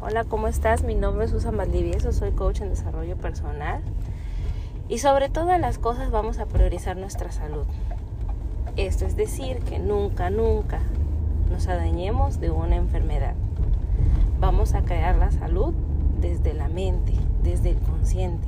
Hola, 0.00 0.24
¿cómo 0.24 0.48
estás? 0.48 0.82
Mi 0.82 0.96
nombre 0.96 1.26
es 1.26 1.30
Susan 1.30 1.56
Valdivieso, 1.56 2.12
soy 2.12 2.32
coach 2.32 2.60
en 2.60 2.70
desarrollo 2.70 3.16
personal. 3.16 3.82
Y 4.88 4.98
sobre 4.98 5.28
todas 5.28 5.60
las 5.60 5.78
cosas 5.78 6.10
vamos 6.10 6.40
a 6.40 6.46
priorizar 6.46 6.96
nuestra 6.96 7.30
salud. 7.30 7.66
Esto 8.78 9.06
es 9.06 9.16
decir, 9.16 9.58
que 9.58 9.80
nunca, 9.80 10.30
nunca 10.30 10.78
nos 11.50 11.66
adañemos 11.66 12.38
de 12.38 12.52
una 12.52 12.76
enfermedad. 12.76 13.34
Vamos 14.38 14.74
a 14.74 14.82
crear 14.82 15.16
la 15.16 15.32
salud 15.32 15.74
desde 16.20 16.54
la 16.54 16.68
mente, 16.68 17.12
desde 17.42 17.70
el 17.70 17.78
consciente. 17.78 18.46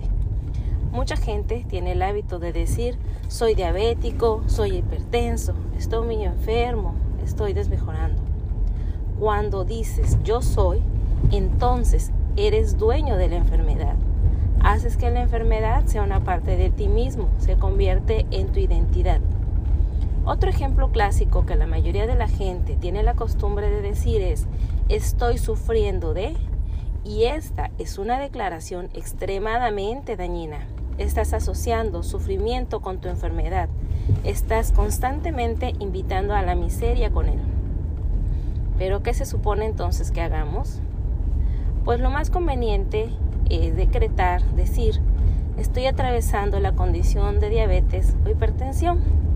Mucha 0.92 1.16
gente 1.16 1.66
tiene 1.68 1.92
el 1.92 2.02
hábito 2.02 2.38
de 2.38 2.52
decir, 2.52 2.96
soy 3.26 3.56
diabético, 3.56 4.44
soy 4.46 4.76
hipertenso, 4.76 5.54
estoy 5.76 6.06
muy 6.06 6.22
enfermo, 6.22 6.94
estoy 7.24 7.52
desmejorando. 7.52 8.22
Cuando 9.18 9.64
dices 9.64 10.16
yo 10.22 10.42
soy, 10.42 10.80
entonces 11.32 12.12
eres 12.36 12.78
dueño 12.78 13.16
de 13.16 13.30
la 13.30 13.36
enfermedad. 13.36 13.96
Haces 14.60 14.96
que 14.96 15.10
la 15.10 15.22
enfermedad 15.22 15.86
sea 15.86 16.04
una 16.04 16.22
parte 16.22 16.56
de 16.56 16.70
ti 16.70 16.86
mismo, 16.86 17.26
se 17.38 17.56
convierte 17.56 18.26
en 18.30 18.46
tu 18.52 18.60
identidad. 18.60 19.20
Otro 20.24 20.50
ejemplo 20.50 20.92
clásico 20.92 21.46
que 21.46 21.56
la 21.56 21.66
mayoría 21.66 22.06
de 22.06 22.14
la 22.14 22.28
gente 22.28 22.76
tiene 22.76 23.02
la 23.02 23.14
costumbre 23.14 23.70
de 23.70 23.80
decir 23.80 24.20
es 24.20 24.46
estoy 24.90 25.38
sufriendo 25.38 26.12
de 26.12 26.36
y 27.04 27.24
esta 27.24 27.70
es 27.78 27.96
una 27.96 28.20
declaración 28.20 28.90
extremadamente 28.92 30.16
dañina. 30.16 30.66
Estás 30.98 31.32
asociando 31.32 32.02
sufrimiento 32.02 32.80
con 32.80 33.00
tu 33.00 33.08
enfermedad. 33.08 33.70
Estás 34.22 34.72
constantemente 34.72 35.72
invitando 35.78 36.34
a 36.34 36.42
la 36.42 36.54
miseria 36.54 37.10
con 37.10 37.26
él. 37.30 37.40
Pero 38.76 39.02
¿qué 39.02 39.14
se 39.14 39.24
supone 39.24 39.64
entonces 39.64 40.10
que 40.10 40.20
hagamos? 40.20 40.80
Pues 41.86 41.98
lo 41.98 42.10
más 42.10 42.28
conveniente 42.28 43.08
es 43.48 43.74
decretar, 43.74 44.42
decir, 44.52 45.00
estoy 45.56 45.86
atravesando 45.86 46.60
la 46.60 46.72
condición 46.72 47.40
de 47.40 47.48
diabetes 47.48 48.14
o 48.26 48.28
hipertensión 48.28 49.29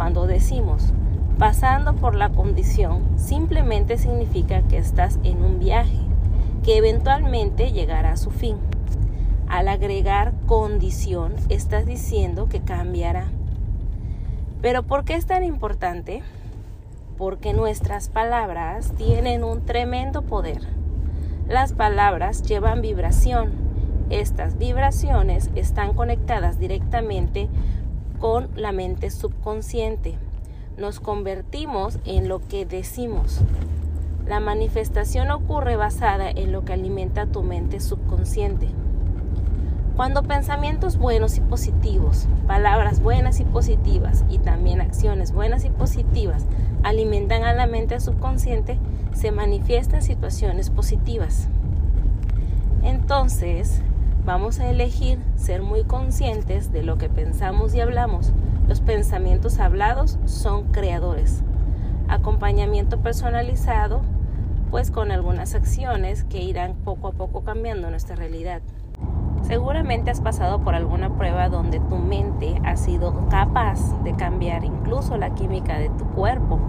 cuando 0.00 0.26
decimos 0.26 0.94
pasando 1.38 1.94
por 1.94 2.14
la 2.14 2.30
condición, 2.30 3.02
simplemente 3.18 3.98
significa 3.98 4.62
que 4.62 4.78
estás 4.78 5.18
en 5.24 5.44
un 5.44 5.58
viaje 5.58 5.98
que 6.64 6.78
eventualmente 6.78 7.70
llegará 7.72 8.12
a 8.12 8.16
su 8.16 8.30
fin. 8.30 8.56
Al 9.46 9.68
agregar 9.68 10.32
condición, 10.46 11.34
estás 11.50 11.84
diciendo 11.84 12.48
que 12.48 12.62
cambiará. 12.62 13.26
Pero 14.62 14.84
¿por 14.84 15.04
qué 15.04 15.16
es 15.16 15.26
tan 15.26 15.44
importante? 15.44 16.22
Porque 17.18 17.52
nuestras 17.52 18.08
palabras 18.08 18.92
tienen 18.92 19.44
un 19.44 19.66
tremendo 19.66 20.22
poder. 20.22 20.62
Las 21.46 21.74
palabras 21.74 22.40
llevan 22.40 22.80
vibración. 22.80 23.50
Estas 24.08 24.56
vibraciones 24.56 25.50
están 25.54 25.92
conectadas 25.92 26.58
directamente 26.58 27.50
con 28.20 28.48
la 28.54 28.70
mente 28.70 29.10
subconsciente. 29.10 30.14
Nos 30.76 31.00
convertimos 31.00 31.98
en 32.04 32.28
lo 32.28 32.46
que 32.46 32.66
decimos. 32.66 33.40
La 34.26 34.40
manifestación 34.40 35.30
ocurre 35.30 35.76
basada 35.76 36.30
en 36.30 36.52
lo 36.52 36.64
que 36.64 36.74
alimenta 36.74 37.26
tu 37.26 37.42
mente 37.42 37.80
subconsciente. 37.80 38.68
Cuando 39.96 40.22
pensamientos 40.22 40.96
buenos 40.98 41.36
y 41.36 41.40
positivos, 41.40 42.26
palabras 42.46 43.02
buenas 43.02 43.40
y 43.40 43.44
positivas 43.44 44.24
y 44.30 44.38
también 44.38 44.80
acciones 44.80 45.32
buenas 45.32 45.64
y 45.64 45.70
positivas 45.70 46.46
alimentan 46.82 47.44
a 47.44 47.52
la 47.52 47.66
mente 47.66 48.00
subconsciente, 48.00 48.78
se 49.12 49.32
manifiestan 49.32 50.02
situaciones 50.02 50.70
positivas. 50.70 51.48
Entonces, 52.82 53.82
Vamos 54.24 54.60
a 54.60 54.68
elegir 54.68 55.18
ser 55.36 55.62
muy 55.62 55.84
conscientes 55.84 56.70
de 56.72 56.82
lo 56.82 56.98
que 56.98 57.08
pensamos 57.08 57.74
y 57.74 57.80
hablamos. 57.80 58.32
Los 58.68 58.82
pensamientos 58.82 59.58
hablados 59.58 60.18
son 60.26 60.64
creadores. 60.72 61.42
Acompañamiento 62.06 62.98
personalizado, 62.98 64.02
pues 64.70 64.90
con 64.90 65.10
algunas 65.10 65.54
acciones 65.54 66.24
que 66.24 66.42
irán 66.42 66.74
poco 66.84 67.08
a 67.08 67.12
poco 67.12 67.44
cambiando 67.44 67.88
nuestra 67.88 68.14
realidad. 68.14 68.60
Seguramente 69.42 70.10
has 70.10 70.20
pasado 70.20 70.60
por 70.60 70.74
alguna 70.74 71.16
prueba 71.16 71.48
donde 71.48 71.80
tu 71.80 71.96
mente 71.96 72.60
ha 72.62 72.76
sido 72.76 73.26
capaz 73.30 73.80
de 74.04 74.14
cambiar 74.14 74.64
incluso 74.64 75.16
la 75.16 75.34
química 75.34 75.78
de 75.78 75.88
tu 75.88 76.04
cuerpo. 76.10 76.60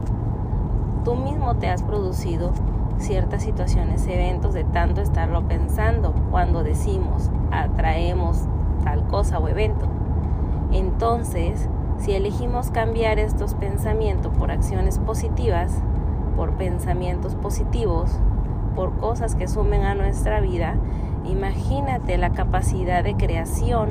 Tú 1.04 1.16
mismo 1.16 1.58
te 1.58 1.68
has 1.68 1.84
producido 1.84 2.54
ciertas 2.98 3.44
situaciones, 3.44 4.08
eventos 4.08 4.54
de 4.54 4.64
tanto 4.64 5.02
estarlo 5.02 5.48
pensando 5.48 6.14
cuando 6.32 6.64
decimos 6.64 7.30
atraemos 7.52 8.48
tal 8.84 9.06
cosa 9.08 9.40
o 9.40 9.48
evento. 9.48 9.88
Entonces, 10.72 11.70
si 11.98 12.14
elegimos 12.14 12.72
cambiar 12.72 13.20
estos 13.20 13.54
pensamientos 13.54 14.32
por 14.38 14.52
acciones 14.52 15.00
positivas, 15.00 15.82
por 16.36 16.54
pensamientos 16.54 17.36
positivos, 17.36 18.20
por 18.76 18.98
cosas 18.98 19.36
que 19.36 19.48
sumen 19.48 19.84
a 19.84 19.96
nuestra 19.96 20.40
vida, 20.40 20.76
imagínate 21.26 22.18
la 22.18 22.32
capacidad 22.32 23.04
de 23.04 23.16
creación 23.16 23.90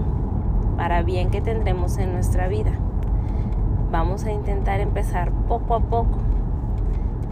para 0.77 1.03
bien 1.03 1.31
que 1.31 1.41
tendremos 1.41 1.99
en 1.99 2.13
nuestra 2.13 2.49
vida. 2.49 2.73
Vamos 3.93 4.25
a 4.25 4.33
intentar 4.33 4.81
empezar 4.81 5.31
poco 5.49 5.75
a 5.75 5.81
poco 5.81 6.19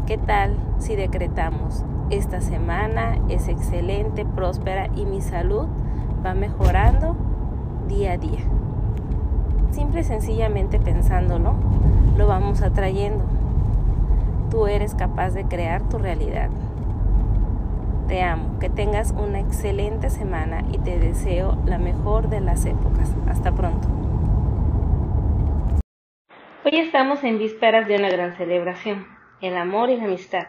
¿Qué 0.08 0.16
tal 0.16 0.56
si 0.78 0.96
decretamos, 0.96 1.84
esta 2.08 2.40
semana 2.40 3.18
es 3.28 3.46
excelente, 3.46 4.24
próspera 4.24 4.88
y 4.96 5.04
mi 5.04 5.20
salud 5.20 5.66
va 6.24 6.34
mejorando 6.34 7.16
día 7.88 8.12
a 8.12 8.18
día? 8.18 8.40
Simple 9.70 10.00
y 10.00 10.04
sencillamente 10.04 10.78
pensándolo, 10.78 11.54
lo 12.16 12.26
vamos 12.26 12.62
atrayendo. 12.62 13.24
Tú 14.50 14.66
eres 14.66 14.94
capaz 14.94 15.30
de 15.30 15.44
crear 15.44 15.82
tu 15.88 15.98
realidad. 15.98 16.50
Te 18.08 18.22
amo, 18.22 18.58
que 18.58 18.70
tengas 18.70 19.12
una 19.12 19.40
excelente 19.40 20.08
semana 20.08 20.64
y 20.72 20.78
te 20.78 20.98
deseo 20.98 21.58
la 21.66 21.78
mejor 21.78 22.28
de 22.28 22.40
las 22.40 22.64
épocas. 22.64 23.14
Hasta 23.28 23.52
pronto. 23.52 23.86
Hoy 26.64 26.78
estamos 26.78 27.22
en 27.24 27.38
vísperas 27.38 27.86
de 27.86 27.96
una 27.96 28.08
gran 28.08 28.34
celebración 28.36 29.18
el 29.40 29.56
amor 29.56 29.90
y 29.90 29.96
la 29.96 30.04
amistad. 30.04 30.48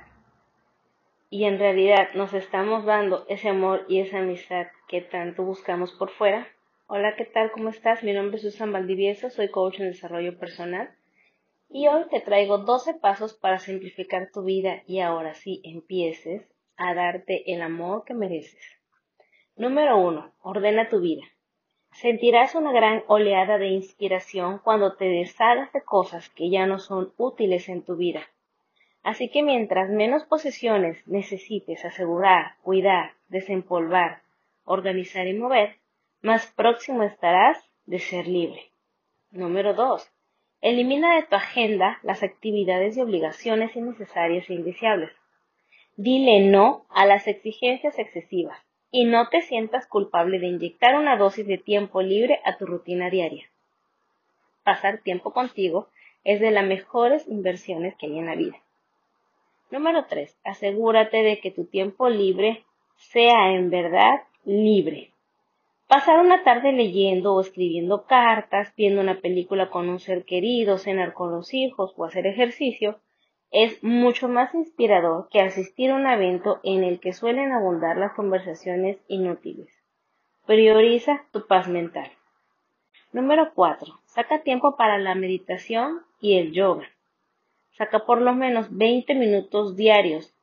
Y 1.32 1.44
en 1.44 1.60
realidad 1.60 2.10
nos 2.16 2.34
estamos 2.34 2.86
dando 2.86 3.24
ese 3.30 3.50
amor 3.50 3.86
y 3.88 4.00
esa 4.00 4.18
amistad 4.18 4.66
que 4.88 5.02
tanto 5.02 5.44
buscamos 5.44 5.92
por 5.92 6.10
fuera. 6.10 6.48
Hola, 6.88 7.16
¿qué 7.16 7.26
tal? 7.26 7.52
¿Cómo 7.52 7.70
estás? 7.70 8.04
Mi 8.04 8.14
nombre 8.14 8.38
es 8.38 8.42
Susan 8.42 8.72
Valdivieso, 8.72 9.30
soy 9.30 9.50
coach 9.50 9.80
en 9.80 9.92
desarrollo 9.92 10.40
personal 10.40 10.90
Y 11.70 11.88
hoy 11.88 12.06
te 12.10 12.20
traigo 12.20 12.58
12 12.58 12.96
pasos 12.96 13.36
para 13.36 13.60
simplificar 13.60 14.32
tu 14.34 14.42
vida 14.42 14.82
y 14.88 15.02
ahora 15.02 15.36
sí 15.36 15.62
empieces 15.64 16.52
a 16.78 16.96
darte 16.96 17.54
el 17.54 17.62
amor 17.62 18.06
que 18.06 18.16
mereces. 18.16 18.64
Número 19.56 20.00
1. 20.00 20.34
Ordena 20.42 20.90
tu 20.90 21.00
vida. 21.00 21.26
Sentirás 21.92 22.56
una 22.56 22.72
gran 22.72 23.04
oleada 23.06 23.60
de 23.60 23.68
inspiración 23.68 24.62
cuando 24.64 24.96
te 24.96 25.06
deshagas 25.06 25.72
de 25.74 25.84
cosas 25.84 26.28
que 26.32 26.50
ya 26.50 26.66
no 26.66 26.80
son 26.80 27.14
útiles 27.18 27.70
en 27.70 27.84
tu 27.84 27.98
vida. 27.98 28.24
Así 29.04 29.30
que 29.30 29.44
mientras 29.44 29.90
menos 29.90 30.24
posesiones 30.26 31.06
necesites 31.08 31.86
asegurar, 31.86 32.56
cuidar, 32.62 33.14
desempolvar, 33.30 34.22
organizar 34.66 35.28
y 35.28 35.34
mover, 35.34 35.78
más 36.22 36.48
próximo 36.48 37.04
estarás 37.04 37.58
de 37.86 38.00
ser 38.00 38.28
libre. 38.28 38.72
Número 39.32 39.74
2. 39.74 40.12
Elimina 40.62 41.16
de 41.16 41.24
tu 41.24 41.36
agenda 41.36 42.00
las 42.04 42.24
actividades 42.24 42.98
y 42.98 43.02
obligaciones 43.02 43.76
innecesarias 43.76 44.50
e 44.50 44.54
indeseables. 44.54 45.12
Dile 45.96 46.42
no 46.42 46.86
a 46.90 47.06
las 47.06 47.28
exigencias 47.28 47.98
excesivas 47.98 48.60
y 48.92 49.06
no 49.06 49.30
te 49.30 49.42
sientas 49.42 49.88
culpable 49.88 50.40
de 50.40 50.48
inyectar 50.48 50.96
una 50.96 51.16
dosis 51.16 51.48
de 51.48 51.58
tiempo 51.58 52.02
libre 52.02 52.42
a 52.44 52.58
tu 52.58 52.66
rutina 52.66 53.10
diaria. 53.10 53.46
Pasar 54.64 55.00
tiempo 55.00 55.32
contigo 55.32 55.88
es 56.24 56.40
de 56.42 56.52
las 56.52 56.66
mejores 56.66 57.28
inversiones 57.28 57.96
que 57.96 58.08
hay 58.08 58.20
en 58.20 58.26
la 58.26 58.36
vida. 58.36 58.58
Número 59.72 60.06
3. 60.06 60.38
Asegúrate 60.44 61.24
de 61.24 61.40
que 61.40 61.52
tu 61.52 61.66
tiempo 61.66 62.10
libre 62.10 62.64
sea 62.96 63.54
en 63.54 63.70
verdad 63.70 64.24
libre. 64.44 65.12
Pasar 65.88 66.20
una 66.20 66.44
tarde 66.44 66.72
leyendo 66.72 67.34
o 67.34 67.42
escribiendo 67.42 68.06
cartas, 68.06 68.74
viendo 68.76 69.02
una 69.02 69.22
película 69.22 69.70
con 69.70 69.90
un 69.90 70.00
ser 70.00 70.24
querido, 70.24 70.78
cenar 70.78 71.14
con 71.14 71.32
los 71.32 71.54
hijos 71.54 71.94
o 71.98 72.06
hacer 72.06 72.28
ejercicio 72.28 73.00
es 73.52 73.84
mucho 73.84 74.28
más 74.28 74.54
inspirador 74.54 75.28
que 75.30 75.42
asistir 75.42 75.90
a 75.90 75.96
un 75.96 76.06
evento 76.06 76.60
en 76.64 76.84
el 76.84 77.00
que 77.00 77.14
suelen 77.14 77.52
abundar 77.52 77.98
las 77.98 78.14
conversaciones 78.14 78.98
inútiles. 79.08 79.70
Prioriza 80.46 81.26
tu 81.32 81.48
paz 81.48 81.68
mental. 81.68 82.12
Número 83.12 83.52
4. 83.56 84.00
Saca 84.06 84.44
tiempo 84.44 84.76
para 84.76 85.00
la 85.00 85.16
meditación 85.16 86.02
y 86.22 86.38
el 86.38 86.52
yoga. 86.52 86.88
Saca 87.80 88.06
por 88.06 88.20
lo 88.20 88.36
menos 88.36 88.68
20 88.76 89.16
minutos 89.16 89.78
diarios. 89.78 90.36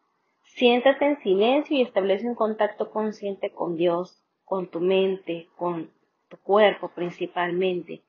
Siéntate 0.42 1.04
en 1.04 1.18
silencio 1.18 1.76
y 1.76 1.82
establece 1.82 2.26
un 2.26 2.34
contacto 2.34 2.90
consciente 2.90 3.50
con 3.50 3.76
Dios, 3.76 4.24
con 4.46 4.68
tu 4.68 4.80
mente, 4.80 5.46
con 5.54 5.90
tu 6.30 6.38
cuerpo 6.38 6.88
principalmente. 6.88 8.00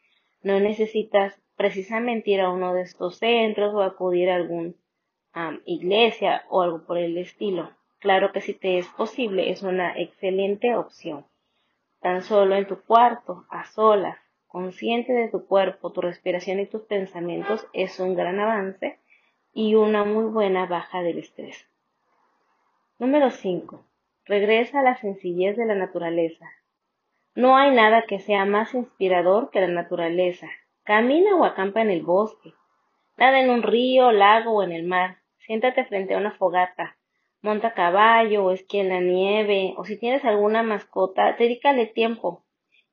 No 0.43 0.61
necesitas 0.61 1.37
precisamente 1.57 2.31
ir 2.31 2.39
a 2.39 2.49
uno 2.49 2.73
de 2.73 2.83
estos 2.83 3.17
centros 3.17 3.73
o 3.75 3.81
acudir 3.81 4.29
a 4.29 4.35
algún 4.35 4.77
iglesia 5.65 6.45
o 6.47 6.61
algo 6.61 6.85
por 6.85 6.97
el 6.97 7.17
estilo. 7.17 7.71
Claro 7.99 8.31
que 8.31 8.39
si 8.39 8.53
te 8.53 8.77
es 8.77 8.87
posible 8.87 9.49
es 9.49 9.61
una 9.61 9.99
excelente 9.99 10.73
opción. 10.73 11.25
Tan 11.99 12.21
solo 12.21 12.55
en 12.55 12.65
tu 12.65 12.81
cuarto, 12.81 13.43
a 13.49 13.65
solas, 13.65 14.17
consciente 14.47 15.11
de 15.11 15.27
tu 15.27 15.45
cuerpo, 15.45 15.91
tu 15.91 15.99
respiración 15.99 16.61
y 16.61 16.65
tus 16.65 16.83
pensamientos 16.83 17.67
es 17.73 17.99
un 17.99 18.15
gran 18.15 18.39
avance 18.39 19.01
y 19.57 19.73
una 19.73 20.03
muy 20.03 20.25
buena 20.25 20.67
baja 20.67 21.01
del 21.01 21.17
estrés. 21.17 21.67
Número 22.99 23.31
5. 23.31 23.83
Regresa 24.25 24.81
a 24.81 24.83
la 24.83 24.97
sencillez 24.97 25.57
de 25.57 25.65
la 25.65 25.73
naturaleza. 25.73 26.47
No 27.33 27.57
hay 27.57 27.71
nada 27.71 28.03
que 28.07 28.19
sea 28.19 28.45
más 28.45 28.75
inspirador 28.75 29.49
que 29.49 29.59
la 29.59 29.67
naturaleza. 29.67 30.47
Camina 30.83 31.35
o 31.35 31.43
acampa 31.43 31.81
en 31.81 31.89
el 31.89 32.03
bosque. 32.03 32.53
Nada 33.17 33.39
en 33.39 33.49
un 33.49 33.63
río, 33.63 34.11
lago 34.11 34.57
o 34.57 34.61
en 34.61 34.73
el 34.73 34.83
mar. 34.83 35.17
Siéntate 35.39 35.85
frente 35.85 36.13
a 36.13 36.19
una 36.19 36.33
fogata, 36.33 36.95
monta 37.41 37.73
caballo 37.73 38.45
o 38.45 38.51
esquí 38.51 38.77
en 38.77 38.89
la 38.89 38.99
nieve, 38.99 39.73
o 39.75 39.85
si 39.85 39.97
tienes 39.97 40.23
alguna 40.23 40.61
mascota, 40.61 41.33
dedícale 41.33 41.87
tiempo. 41.87 42.43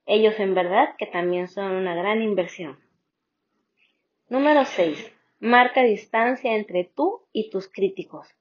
Ellos 0.06 0.40
en 0.40 0.54
verdad 0.54 0.94
que 0.96 1.04
también 1.04 1.46
son 1.46 1.72
una 1.72 1.94
gran 1.94 2.22
inversión. 2.22 2.80
Número 4.30 4.64
6. 4.64 5.13
Marca 5.46 5.82
distancia 5.82 6.54
entre 6.54 6.84
tú 6.84 7.20
y 7.30 7.50
tus 7.50 7.68
críticos. 7.68 8.34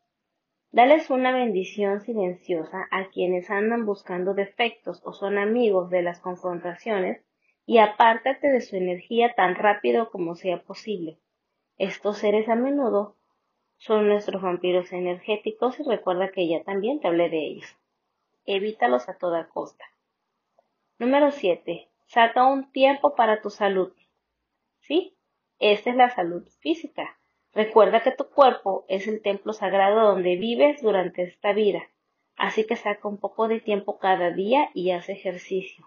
Dales 0.71 1.09
una 1.09 1.33
bendición 1.33 1.99
silenciosa 1.99 2.87
a 2.91 3.09
quienes 3.09 3.49
andan 3.49 3.85
buscando 3.85 4.33
defectos 4.33 5.01
o 5.03 5.11
son 5.11 5.37
amigos 5.37 5.89
de 5.89 6.01
las 6.01 6.21
confrontaciones 6.21 7.21
y 7.65 7.79
apártate 7.79 8.49
de 8.49 8.61
su 8.61 8.77
energía 8.77 9.33
tan 9.35 9.55
rápido 9.55 10.11
como 10.11 10.35
sea 10.35 10.61
posible. 10.63 11.19
Estos 11.77 12.19
seres 12.19 12.47
a 12.47 12.55
menudo 12.55 13.17
son 13.75 14.07
nuestros 14.07 14.41
vampiros 14.41 14.93
energéticos 14.93 15.77
y 15.81 15.83
recuerda 15.83 16.31
que 16.31 16.47
ya 16.47 16.63
también 16.63 17.01
te 17.01 17.09
hablé 17.09 17.29
de 17.29 17.47
ellos. 17.47 17.77
Evítalos 18.45 19.09
a 19.09 19.17
toda 19.17 19.49
costa. 19.49 19.83
Número 20.99 21.31
7. 21.31 21.89
Saca 22.05 22.45
un 22.45 22.71
tiempo 22.71 23.13
para 23.13 23.41
tu 23.41 23.49
salud. 23.49 23.91
¿Sí? 24.79 25.17
Esta 25.59 25.89
es 25.91 25.95
la 25.95 26.09
salud 26.09 26.47
física. 26.59 27.17
Recuerda 27.53 28.01
que 28.01 28.11
tu 28.11 28.29
cuerpo 28.29 28.85
es 28.87 29.07
el 29.07 29.21
templo 29.21 29.53
sagrado 29.53 30.07
donde 30.07 30.35
vives 30.35 30.81
durante 30.81 31.23
esta 31.23 31.53
vida. 31.53 31.83
Así 32.35 32.65
que 32.65 32.75
saca 32.75 33.07
un 33.07 33.17
poco 33.17 33.47
de 33.47 33.59
tiempo 33.59 33.99
cada 33.99 34.31
día 34.31 34.69
y 34.73 34.91
haz 34.91 35.09
ejercicio. 35.09 35.85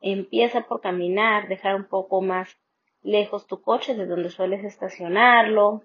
Empieza 0.00 0.62
por 0.62 0.80
caminar, 0.80 1.48
dejar 1.48 1.74
un 1.74 1.84
poco 1.84 2.22
más 2.22 2.56
lejos 3.02 3.46
tu 3.46 3.60
coche 3.60 3.94
de 3.94 4.06
donde 4.06 4.30
sueles 4.30 4.64
estacionarlo, 4.64 5.82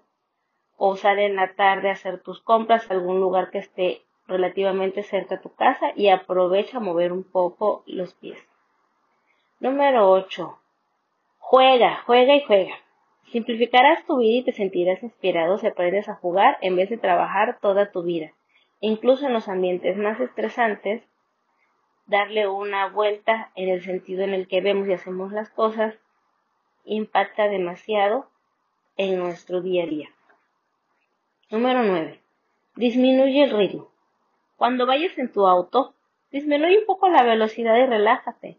o 0.76 0.96
sale 0.96 1.26
en 1.26 1.36
la 1.36 1.54
tarde 1.54 1.88
a 1.88 1.92
hacer 1.92 2.22
tus 2.22 2.40
compras 2.40 2.88
a 2.88 2.94
algún 2.94 3.20
lugar 3.20 3.50
que 3.50 3.58
esté 3.58 4.02
relativamente 4.28 5.02
cerca 5.02 5.36
de 5.36 5.42
tu 5.42 5.54
casa 5.54 5.92
y 5.96 6.08
aprovecha 6.08 6.76
a 6.76 6.80
mover 6.80 7.12
un 7.12 7.24
poco 7.24 7.82
los 7.86 8.14
pies. 8.14 8.38
Número 9.58 10.08
8. 10.10 10.57
Juega, 11.50 12.02
juega 12.04 12.36
y 12.36 12.42
juega. 12.42 12.74
Simplificarás 13.32 14.04
tu 14.04 14.18
vida 14.18 14.40
y 14.40 14.42
te 14.42 14.52
sentirás 14.52 15.02
inspirado 15.02 15.56
si 15.56 15.66
aprendes 15.66 16.06
a 16.10 16.14
jugar 16.14 16.58
en 16.60 16.76
vez 16.76 16.90
de 16.90 16.98
trabajar 16.98 17.58
toda 17.62 17.90
tu 17.90 18.02
vida. 18.02 18.34
Incluso 18.80 19.24
en 19.24 19.32
los 19.32 19.48
ambientes 19.48 19.96
más 19.96 20.20
estresantes, 20.20 21.02
darle 22.04 22.48
una 22.48 22.90
vuelta 22.90 23.50
en 23.54 23.70
el 23.70 23.82
sentido 23.82 24.24
en 24.24 24.34
el 24.34 24.46
que 24.46 24.60
vemos 24.60 24.88
y 24.88 24.92
hacemos 24.92 25.32
las 25.32 25.48
cosas 25.48 25.94
impacta 26.84 27.48
demasiado 27.48 28.28
en 28.98 29.18
nuestro 29.18 29.62
día 29.62 29.84
a 29.84 29.86
día. 29.86 30.10
Número 31.48 31.82
9. 31.82 32.20
Disminuye 32.76 33.44
el 33.44 33.56
ritmo. 33.56 33.90
Cuando 34.58 34.84
vayas 34.84 35.16
en 35.16 35.32
tu 35.32 35.46
auto, 35.46 35.94
disminuye 36.30 36.80
un 36.80 36.84
poco 36.84 37.08
la 37.08 37.22
velocidad 37.22 37.74
y 37.78 37.86
relájate. 37.86 38.58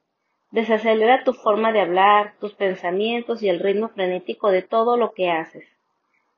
Desacelera 0.52 1.24
tu 1.24 1.34
forma 1.34 1.72
de 1.72 1.82
hablar, 1.82 2.34
tus 2.40 2.56
pensamientos 2.56 3.44
y 3.44 3.50
el 3.50 3.60
ritmo 3.60 3.90
frenético 3.90 4.50
de 4.50 4.64
todo 4.64 4.98
lo 4.98 5.14
que 5.14 5.30
haces. 5.30 5.68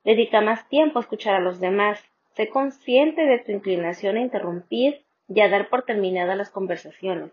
Dedica 0.04 0.42
más 0.42 0.68
tiempo 0.68 0.98
a 0.98 1.02
escuchar 1.02 1.34
a 1.34 1.40
los 1.40 1.60
demás. 1.60 2.04
Sé 2.34 2.50
consciente 2.50 3.24
de 3.24 3.38
tu 3.38 3.52
inclinación 3.52 4.16
a 4.16 4.20
interrumpir 4.20 5.02
y 5.28 5.40
a 5.40 5.48
dar 5.48 5.70
por 5.70 5.84
terminadas 5.84 6.36
las 6.36 6.50
conversaciones. 6.50 7.32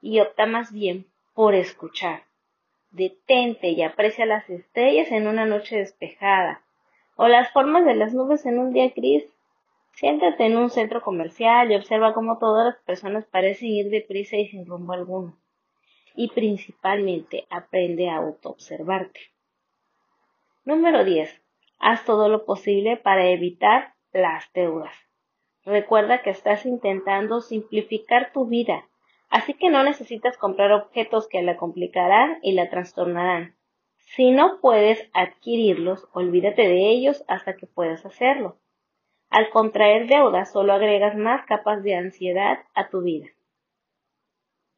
Y 0.00 0.18
opta 0.18 0.44
más 0.44 0.72
bien 0.72 1.06
por 1.34 1.54
escuchar. 1.54 2.24
Detente 2.90 3.68
y 3.68 3.82
aprecia 3.82 4.26
las 4.26 4.50
estrellas 4.50 5.12
en 5.12 5.28
una 5.28 5.46
noche 5.46 5.76
despejada 5.76 6.62
o 7.14 7.28
las 7.28 7.52
formas 7.52 7.84
de 7.84 7.94
las 7.94 8.12
nubes 8.12 8.44
en 8.44 8.58
un 8.58 8.72
día 8.72 8.92
gris. 8.94 9.24
Siéntate 9.92 10.46
en 10.46 10.56
un 10.56 10.68
centro 10.70 11.00
comercial 11.00 11.70
y 11.70 11.76
observa 11.76 12.12
cómo 12.12 12.38
todas 12.38 12.64
las 12.66 12.76
personas 12.82 13.24
parecen 13.26 13.68
ir 13.68 13.90
deprisa 13.90 14.36
y 14.36 14.48
sin 14.48 14.66
rumbo 14.66 14.94
alguno. 14.94 15.36
Y 16.14 16.28
principalmente 16.28 17.46
aprende 17.50 18.10
a 18.10 18.16
autoobservarte. 18.16 19.20
Número 20.64 21.04
10. 21.04 21.42
Haz 21.78 22.04
todo 22.04 22.28
lo 22.28 22.44
posible 22.44 22.96
para 22.96 23.28
evitar 23.30 23.94
las 24.12 24.52
deudas. 24.52 24.94
Recuerda 25.64 26.22
que 26.22 26.30
estás 26.30 26.66
intentando 26.66 27.40
simplificar 27.40 28.32
tu 28.32 28.46
vida, 28.46 28.86
así 29.30 29.54
que 29.54 29.70
no 29.70 29.82
necesitas 29.82 30.36
comprar 30.36 30.72
objetos 30.72 31.28
que 31.28 31.42
la 31.42 31.56
complicarán 31.56 32.38
y 32.42 32.52
la 32.52 32.68
trastornarán. 32.68 33.56
Si 33.96 34.30
no 34.30 34.60
puedes 34.60 35.08
adquirirlos, 35.14 36.06
olvídate 36.12 36.62
de 36.68 36.90
ellos 36.90 37.24
hasta 37.28 37.56
que 37.56 37.66
puedas 37.66 38.04
hacerlo. 38.04 38.58
Al 39.30 39.48
contraer 39.50 40.08
deudas, 40.08 40.52
solo 40.52 40.74
agregas 40.74 41.16
más 41.16 41.46
capas 41.46 41.82
de 41.82 41.94
ansiedad 41.96 42.58
a 42.74 42.90
tu 42.90 43.00
vida. 43.00 43.28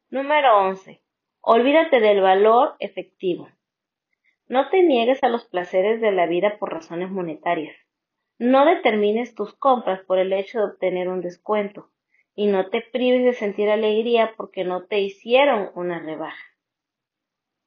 Número 0.09 0.59
11. 0.59 1.01
Olvídate 1.47 1.99
del 1.99 2.21
valor 2.21 2.73
efectivo. 2.79 3.47
No 4.47 4.67
te 4.69 4.81
niegues 4.81 5.21
a 5.21 5.29
los 5.29 5.45
placeres 5.45 6.01
de 6.01 6.11
la 6.11 6.25
vida 6.25 6.57
por 6.57 6.73
razones 6.73 7.11
monetarias. 7.11 7.77
No 8.39 8.65
determines 8.65 9.35
tus 9.35 9.53
compras 9.53 10.01
por 10.07 10.17
el 10.17 10.33
hecho 10.33 10.57
de 10.57 10.65
obtener 10.65 11.07
un 11.07 11.21
descuento 11.21 11.91
y 12.33 12.47
no 12.47 12.71
te 12.71 12.81
prives 12.81 13.23
de 13.25 13.33
sentir 13.33 13.69
alegría 13.69 14.33
porque 14.35 14.63
no 14.63 14.87
te 14.87 15.01
hicieron 15.01 15.69
una 15.75 15.99
rebaja. 15.99 16.43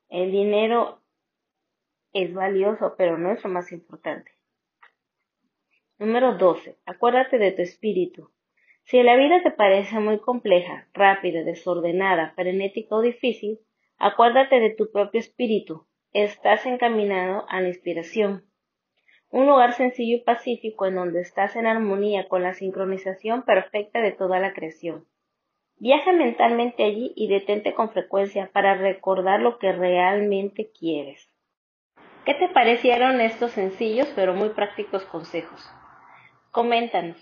El 0.09 0.33
dinero 0.33 1.01
es 2.13 2.35
valioso, 2.35 2.97
pero 2.99 3.17
no 3.17 3.31
es 3.31 3.45
lo 3.45 3.51
más 3.51 3.71
importante. 3.71 4.33
Número 5.99 6.37
12. 6.37 6.79
Acuérdate 6.85 7.39
de 7.39 7.53
tu 7.53 7.63
espíritu. 7.63 8.29
Si 8.83 9.01
la 9.05 9.15
vida 9.15 9.41
te 9.45 9.53
parece 9.53 10.01
muy 10.01 10.19
compleja, 10.19 10.89
rápida, 10.95 11.45
desordenada, 11.45 12.33
frenética 12.35 12.97
o 12.97 13.03
difícil, 13.03 13.61
acuérdate 13.99 14.61
de 14.61 14.71
tu 14.71 14.91
propio 14.91 15.21
espíritu. 15.21 15.87
Estás 16.13 16.65
encaminado 16.67 17.45
a 17.49 17.61
la 17.61 17.69
inspiración. 17.69 18.45
Un 19.31 19.47
lugar 19.47 19.75
sencillo 19.75 20.17
y 20.17 20.21
pacífico 20.21 20.87
en 20.87 20.95
donde 20.95 21.21
estás 21.21 21.55
en 21.57 21.67
armonía 21.67 22.29
con 22.29 22.43
la 22.43 22.55
sincronización 22.55 23.43
perfecta 23.43 24.01
de 24.01 24.13
toda 24.13 24.41
la 24.41 24.55
creación. 24.55 25.07
Viaja 25.77 26.13
mentalmente 26.13 26.83
allí 26.83 27.13
y 27.15 27.29
detente 27.29 27.75
con 27.75 27.91
frecuencia 27.91 28.51
para 28.53 28.75
recordar 28.75 29.41
lo 29.41 29.59
que 29.59 29.73
realmente 29.73 30.71
quieres. 30.77 31.31
¿Qué 32.25 32.35
te 32.35 32.49
parecieron 32.49 33.21
estos 33.21 33.53
sencillos 33.53 34.13
pero 34.17 34.35
muy 34.35 34.51
prácticos 34.51 35.05
consejos? 35.05 35.71
Coméntanos. 36.51 37.17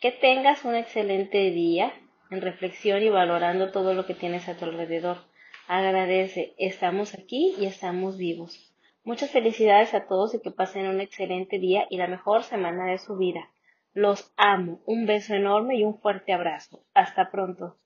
Que 0.00 0.12
tengas 0.12 0.64
un 0.64 0.76
excelente 0.76 1.50
día 1.50 1.92
en 2.30 2.42
reflexión 2.42 3.02
y 3.02 3.08
valorando 3.08 3.72
todo 3.72 3.94
lo 3.94 4.06
que 4.06 4.14
tienes 4.14 4.48
a 4.48 4.56
tu 4.56 4.66
alrededor. 4.66 5.18
Agradece, 5.66 6.54
estamos 6.58 7.14
aquí 7.14 7.54
y 7.58 7.64
estamos 7.64 8.18
vivos. 8.18 8.70
Muchas 9.02 9.30
felicidades 9.30 9.94
a 9.94 10.06
todos 10.06 10.34
y 10.34 10.40
que 10.40 10.50
pasen 10.50 10.86
un 10.86 11.00
excelente 11.00 11.58
día 11.58 11.86
y 11.88 11.96
la 11.96 12.06
mejor 12.06 12.42
semana 12.42 12.84
de 12.84 12.98
su 12.98 13.16
vida. 13.16 13.48
Los 13.94 14.30
amo. 14.36 14.80
Un 14.84 15.06
beso 15.06 15.32
enorme 15.32 15.76
y 15.76 15.84
un 15.84 15.98
fuerte 15.98 16.34
abrazo. 16.34 16.84
Hasta 16.92 17.30
pronto. 17.30 17.78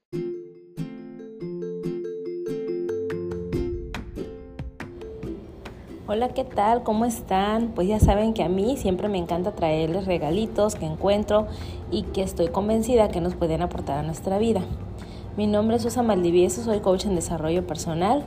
Hola, 6.09 6.31
¿qué 6.35 6.43
tal? 6.43 6.83
¿Cómo 6.83 7.05
están? 7.05 7.75
Pues 7.77 7.87
ya 7.87 8.01
saben 8.01 8.35
que 8.35 8.43
a 8.43 8.49
mí 8.49 8.77
siempre 8.77 9.09
me 9.09 9.19
encanta 9.19 9.55
traerles 9.55 10.07
regalitos 10.07 10.75
que 10.75 10.87
encuentro 10.87 11.47
y 11.93 12.03
que 12.03 12.23
estoy 12.23 12.49
convencida 12.49 13.09
que 13.09 13.21
nos 13.21 13.37
pueden 13.37 13.63
aportar 13.63 13.99
a 13.99 14.03
nuestra 14.03 14.39
vida. 14.39 14.63
Mi 15.39 15.47
nombre 15.47 15.77
es 15.77 15.85
Susa 15.85 16.03
Maldivieso, 16.03 16.65
soy 16.65 16.81
coach 16.81 17.05
en 17.05 17.15
desarrollo 17.15 17.65
personal 17.65 18.27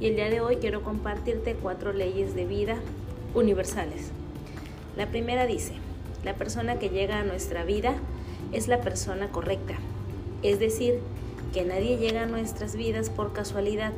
y 0.00 0.08
el 0.08 0.16
día 0.16 0.28
de 0.28 0.40
hoy 0.40 0.56
quiero 0.56 0.82
compartirte 0.82 1.54
cuatro 1.54 1.92
leyes 1.92 2.34
de 2.34 2.46
vida 2.46 2.78
universales. 3.32 4.10
La 4.96 5.06
primera 5.06 5.46
dice, 5.46 5.74
la 6.24 6.34
persona 6.34 6.80
que 6.80 6.88
llega 6.88 7.20
a 7.20 7.22
nuestra 7.22 7.62
vida 7.62 7.94
es 8.50 8.66
la 8.66 8.80
persona 8.80 9.28
correcta, 9.28 9.74
es 10.42 10.58
decir, 10.58 10.98
que 11.54 11.62
nadie 11.62 11.96
llega 11.96 12.24
a 12.24 12.26
nuestras 12.26 12.74
vidas 12.74 13.08
por 13.08 13.32
casualidad 13.32 13.92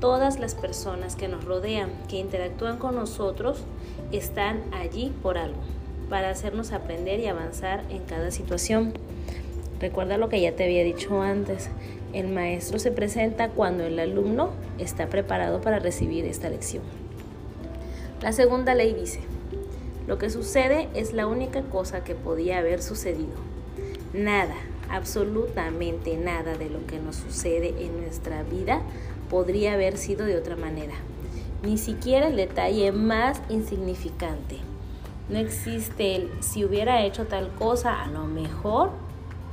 Todas 0.00 0.38
las 0.38 0.54
personas 0.54 1.16
que 1.16 1.28
nos 1.28 1.46
rodean, 1.46 1.90
que 2.08 2.18
interactúan 2.18 2.76
con 2.76 2.94
nosotros, 2.94 3.64
están 4.12 4.60
allí 4.72 5.14
por 5.22 5.38
algo, 5.38 5.60
para 6.10 6.28
hacernos 6.28 6.72
aprender 6.72 7.20
y 7.20 7.26
avanzar 7.26 7.84
en 7.88 8.04
cada 8.04 8.30
situación. 8.30 8.92
Recuerda 9.80 10.18
lo 10.18 10.28
que 10.28 10.40
ya 10.40 10.52
te 10.52 10.64
había 10.64 10.84
dicho 10.84 11.22
antes, 11.22 11.70
el 12.12 12.28
maestro 12.28 12.78
se 12.78 12.90
presenta 12.90 13.48
cuando 13.48 13.84
el 13.84 13.98
alumno 13.98 14.50
está 14.78 15.06
preparado 15.06 15.62
para 15.62 15.78
recibir 15.78 16.26
esta 16.26 16.50
lección. 16.50 16.82
La 18.20 18.32
segunda 18.32 18.74
ley 18.74 18.92
dice, 18.92 19.20
lo 20.06 20.18
que 20.18 20.28
sucede 20.28 20.88
es 20.94 21.14
la 21.14 21.26
única 21.26 21.62
cosa 21.62 22.04
que 22.04 22.14
podía 22.14 22.58
haber 22.58 22.82
sucedido. 22.82 23.32
Nada, 24.12 24.54
absolutamente 24.90 26.16
nada 26.16 26.58
de 26.58 26.68
lo 26.68 26.86
que 26.86 26.98
nos 26.98 27.16
sucede 27.16 27.74
en 27.78 28.02
nuestra 28.02 28.42
vida 28.42 28.82
podría 29.30 29.74
haber 29.74 29.96
sido 29.96 30.26
de 30.26 30.36
otra 30.36 30.56
manera. 30.56 30.94
Ni 31.62 31.78
siquiera 31.78 32.28
el 32.28 32.36
detalle 32.36 32.92
más 32.92 33.40
insignificante. 33.48 34.56
No 35.30 35.38
existe 35.38 36.16
el 36.16 36.30
si 36.40 36.64
hubiera 36.64 37.04
hecho 37.04 37.26
tal 37.26 37.48
cosa, 37.54 38.02
a 38.02 38.08
lo 38.08 38.26
mejor 38.26 38.90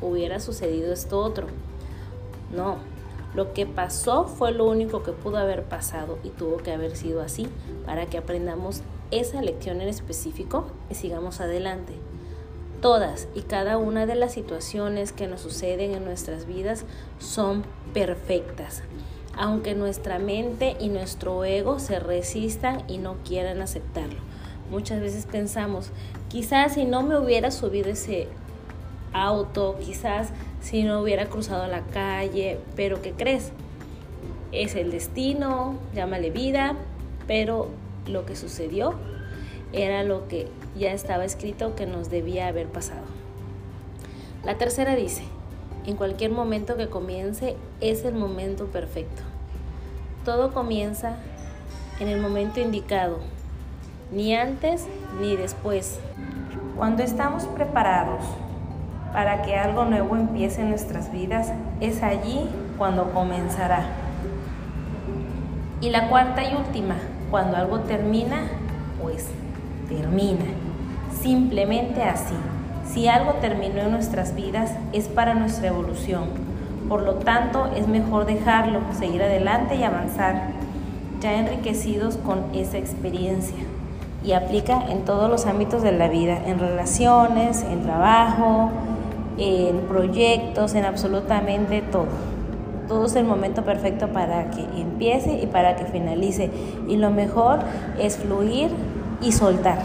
hubiera 0.02 0.40
sucedido 0.40 0.94
esto 0.94 1.20
otro. 1.20 1.48
No, 2.56 2.78
lo 3.36 3.54
que 3.54 3.66
pasó 3.66 4.26
fue 4.26 4.52
lo 4.52 4.66
único 4.66 5.04
que 5.04 5.12
pudo 5.12 5.38
haber 5.38 5.64
pasado 5.64 6.18
y 6.24 6.30
tuvo 6.30 6.58
que 6.58 6.72
haber 6.72 6.96
sido 6.96 7.22
así 7.22 7.48
para 7.86 8.06
que 8.06 8.18
aprendamos 8.18 8.82
esa 9.12 9.42
lección 9.42 9.82
en 9.82 9.90
específico 9.90 10.68
y 10.90 10.96
sigamos 10.96 11.42
adelante. 11.42 11.94
Todas 12.82 13.28
y 13.34 13.42
cada 13.42 13.78
una 13.78 14.06
de 14.06 14.16
las 14.16 14.34
situaciones 14.34 15.12
que 15.12 15.28
nos 15.28 15.42
suceden 15.42 15.94
en 15.94 16.06
nuestras 16.06 16.46
vidas 16.46 16.86
son 17.20 17.64
perfectas 17.94 18.84
aunque 19.38 19.76
nuestra 19.76 20.20
mente 20.20 20.76
y 20.80 20.90
nuestro 20.90 21.46
ego 21.46 21.80
se 21.80 22.00
resistan 22.00 22.84
y 22.88 22.98
no 22.98 23.18
quieran 23.24 23.62
aceptarlo. 23.62 24.20
Muchas 24.72 25.00
veces 25.00 25.26
pensamos, 25.26 25.92
quizás 26.28 26.74
si 26.74 26.86
no 26.86 27.04
me 27.04 27.18
hubiera 27.18 27.52
subido 27.52 27.90
ese 27.90 28.28
auto, 29.24 29.78
quizás 29.80 30.30
si 30.62 30.84
no 30.84 31.02
hubiera 31.02 31.28
cruzado 31.28 31.68
la 31.68 31.82
calle, 31.82 32.60
pero 32.76 33.02
¿qué 33.02 33.12
crees? 33.12 33.52
Es 34.52 34.76
el 34.76 34.92
destino, 34.92 35.76
llámale 35.94 36.30
vida, 36.30 36.76
pero 37.28 37.70
lo 38.08 38.26
que 38.26 38.36
sucedió 38.36 38.96
era 39.74 40.04
lo 40.04 40.28
que 40.28 40.48
ya 40.78 40.92
estaba 40.92 41.26
escrito 41.26 41.76
que 41.76 41.86
nos 41.86 42.10
debía 42.10 42.48
haber 42.48 42.68
pasado. 42.68 43.06
La 44.44 44.58
tercera 44.58 44.96
dice, 44.96 45.24
en 45.86 45.96
cualquier 45.96 46.32
momento 46.32 46.78
que 46.78 46.88
comience 46.88 47.56
es 47.82 48.04
el 48.06 48.14
momento 48.14 48.66
perfecto. 48.66 49.24
Todo 50.24 50.54
comienza 50.54 51.18
en 52.00 52.08
el 52.08 52.22
momento 52.22 52.60
indicado, 52.60 53.20
ni 54.12 54.36
antes 54.36 54.86
ni 55.20 55.36
después. 55.36 56.00
Cuando 56.78 57.04
estamos 57.04 57.46
preparados 57.46 58.24
para 59.14 59.42
que 59.42 59.56
algo 59.56 59.86
nuevo 59.86 60.16
empiece 60.16 60.62
en 60.62 60.70
nuestras 60.70 61.12
vidas, 61.12 61.52
es 61.82 62.04
allí 62.04 62.50
cuando 62.78 63.12
comenzará. 63.12 63.86
Y 65.82 65.90
la 65.90 66.10
cuarta 66.10 66.44
y 66.44 66.56
última, 66.56 66.96
cuando 67.30 67.58
algo 67.58 67.82
termina, 67.82 68.48
pues 69.02 69.28
termina. 69.88 70.46
Simplemente 71.22 72.04
así. 72.04 72.36
Si 72.92 73.08
algo 73.08 73.34
terminó 73.34 73.82
en 73.82 73.92
nuestras 73.92 74.34
vidas 74.34 74.72
es 74.94 75.08
para 75.08 75.34
nuestra 75.34 75.68
evolución. 75.68 76.30
Por 76.88 77.04
lo 77.04 77.16
tanto, 77.16 77.70
es 77.76 77.88
mejor 77.88 78.26
dejarlo, 78.26 78.80
seguir 78.98 79.22
adelante 79.22 79.76
y 79.76 79.84
avanzar, 79.84 80.50
ya 81.20 81.34
enriquecidos 81.34 82.18
con 82.18 82.46
esa 82.54 82.78
experiencia. 82.78 83.58
Y 84.24 84.32
aplica 84.32 84.90
en 84.90 85.06
todos 85.06 85.30
los 85.30 85.46
ámbitos 85.46 85.84
de 85.84 85.92
la 85.92 86.08
vida, 86.08 86.40
en 86.46 86.60
relaciones, 86.60 87.64
en 87.64 87.84
trabajo, 87.84 88.72
en 89.38 89.82
proyectos, 89.82 90.76
en 90.76 90.86
absolutamente 90.86 91.82
todo. 91.82 92.08
Todo 92.88 93.06
es 93.06 93.16
el 93.16 93.26
momento 93.26 93.64
perfecto 93.64 94.08
para 94.08 94.50
que 94.50 94.62
empiece 94.80 95.40
y 95.42 95.48
para 95.48 95.76
que 95.76 95.86
finalice. 95.86 96.50
Y 96.88 96.98
lo 96.98 97.12
mejor 97.12 97.60
es 98.00 98.18
fluir 98.18 98.70
y 99.22 99.32
soltar. 99.32 99.80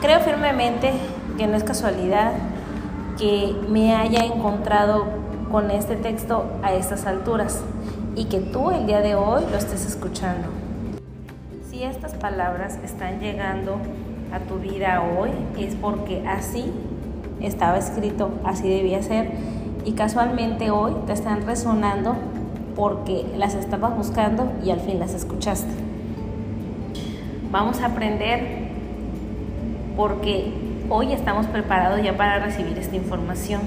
Creo 0.00 0.20
firmemente 0.20 0.90
que 1.38 1.46
no 1.46 1.56
es 1.56 1.64
casualidad 1.64 2.32
que 3.18 3.54
me 3.68 3.94
haya 3.94 4.24
encontrado 4.24 5.04
con 5.50 5.70
este 5.70 5.96
texto 5.96 6.44
a 6.62 6.72
estas 6.72 7.06
alturas 7.06 7.62
y 8.16 8.24
que 8.24 8.40
tú 8.40 8.70
el 8.70 8.86
día 8.86 9.00
de 9.00 9.14
hoy 9.14 9.42
lo 9.50 9.56
estés 9.56 9.86
escuchando. 9.86 10.48
Si 11.70 11.82
estas 11.82 12.14
palabras 12.14 12.78
están 12.82 13.20
llegando 13.20 13.76
a 14.32 14.40
tu 14.40 14.56
vida 14.56 15.02
hoy 15.02 15.30
es 15.58 15.74
porque 15.74 16.26
así 16.26 16.72
estaba 17.42 17.78
escrito, 17.78 18.30
así 18.44 18.68
debía 18.68 19.02
ser 19.02 19.30
y 19.84 19.92
casualmente 19.92 20.70
hoy 20.70 20.92
te 21.06 21.12
están 21.12 21.44
resonando 21.46 22.16
porque 22.76 23.24
las 23.36 23.54
estabas 23.54 23.96
buscando 23.96 24.52
y 24.64 24.70
al 24.70 24.80
fin 24.80 24.98
las 24.98 25.14
escuchaste. 25.14 25.72
Vamos 27.50 27.80
a 27.80 27.86
aprender 27.86 28.70
porque 29.96 30.52
hoy 30.88 31.12
estamos 31.12 31.46
preparados 31.46 32.02
ya 32.02 32.16
para 32.16 32.38
recibir 32.38 32.78
esta 32.78 32.96
información. 32.96 33.60